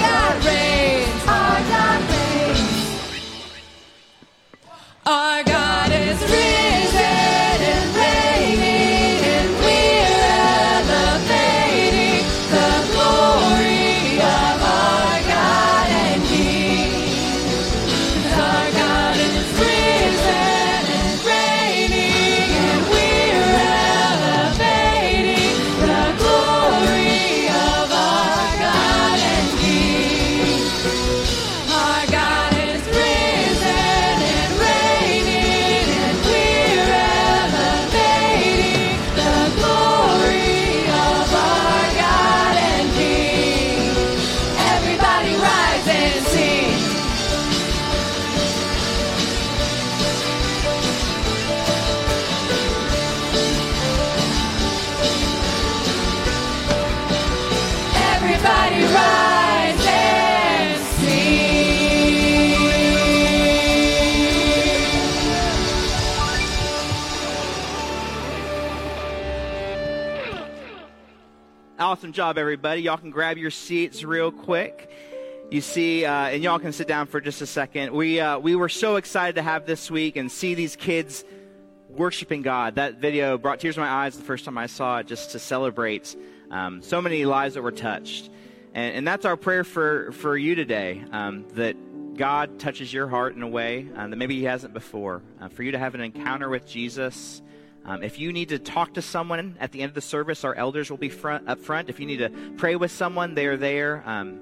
[72.18, 72.80] job, everybody.
[72.80, 74.90] Y'all can grab your seats real quick.
[75.52, 77.92] You see, uh, and y'all can sit down for just a second.
[77.92, 81.22] We, uh, we were so excited to have this week and see these kids
[81.88, 82.74] worshiping God.
[82.74, 85.38] That video brought tears to my eyes the first time I saw it just to
[85.38, 86.16] celebrate
[86.50, 88.30] um, so many lives that were touched.
[88.74, 91.76] And, and that's our prayer for, for you today um, that
[92.16, 95.22] God touches your heart in a way uh, that maybe He hasn't before.
[95.40, 97.42] Uh, for you to have an encounter with Jesus.
[97.88, 100.54] Um, if you need to talk to someone at the end of the service, our
[100.54, 101.88] elders will be front, up front.
[101.88, 102.28] If you need to
[102.58, 104.02] pray with someone, they are there.
[104.04, 104.40] Um,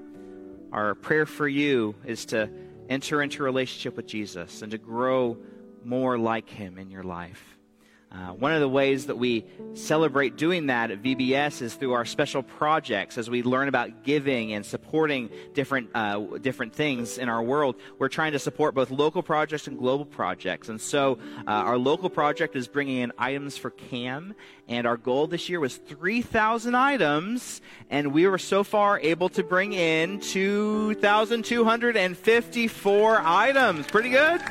[0.73, 2.49] our prayer for you is to
[2.89, 5.37] enter into a relationship with Jesus and to grow
[5.85, 7.56] more like Him in your life.
[8.09, 9.43] Uh, one of the ways that we
[9.73, 14.53] celebrate doing that at VBS is through our special projects as we learn about giving
[14.53, 17.75] and supporting different, uh, different things in our world.
[17.99, 20.69] We're trying to support both local projects and global projects.
[20.69, 24.35] And so uh, our local project is bringing in items for CAM,
[24.69, 29.43] and our goal this year was 3,000 items, and we were so far able to
[29.43, 33.87] bring in 2,254 items.
[33.87, 34.41] Pretty good?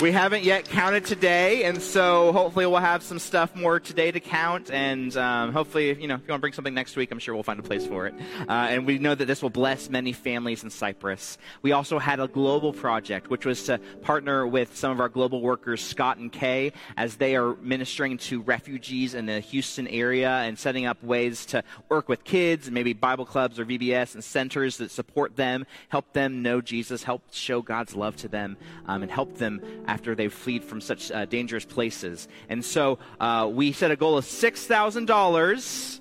[0.00, 4.18] We haven't yet counted today, and so hopefully we'll have some stuff more today to
[4.18, 4.68] count.
[4.72, 7.32] And um, hopefully, you know, if you want to bring something next week, I'm sure
[7.32, 8.14] we'll find a place for it.
[8.40, 11.38] Uh, and we know that this will bless many families in Cypress.
[11.62, 15.40] We also had a global project, which was to partner with some of our global
[15.40, 20.58] workers, Scott and Kay, as they are ministering to refugees in the Houston area and
[20.58, 24.76] setting up ways to work with kids and maybe Bible clubs or VBS and centers
[24.78, 28.56] that support them, help them know Jesus, help show God's love to them,
[28.86, 32.28] um, and help them after they've fled from such uh, dangerous places.
[32.48, 36.00] And so uh, we set a goal of $6,000.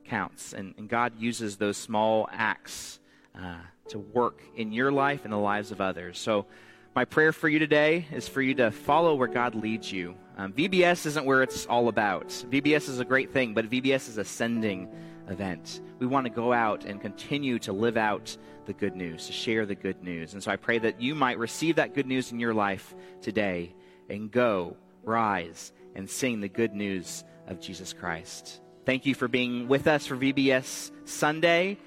[0.07, 0.55] counts.
[0.55, 2.99] And, and God uses those small acts
[3.39, 3.57] uh,
[3.89, 6.19] to work in your life and the lives of others.
[6.19, 6.47] So,
[6.97, 10.17] my prayer for you today is for you to follow where God leads you.
[10.39, 12.29] Um, VBS isn't where it's all about.
[12.51, 14.89] VBS is a great thing, but VBS is ascending
[15.31, 15.81] event.
[15.99, 18.37] We want to go out and continue to live out
[18.67, 20.35] the good news, to share the good news.
[20.35, 23.75] And so I pray that you might receive that good news in your life today
[24.09, 28.61] and go, rise, and sing the good news of Jesus Christ.
[28.85, 31.79] Thank you for being with us for VBS Sunday,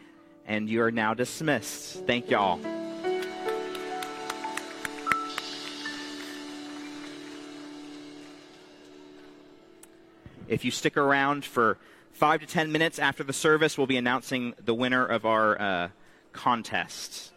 [0.45, 2.05] and you are now dismissed.
[2.05, 2.59] Thank you all.
[10.47, 11.77] If you stick around for
[12.13, 15.89] five to ten minutes after the service, we'll be announcing the winner of our uh,
[16.31, 17.32] contest.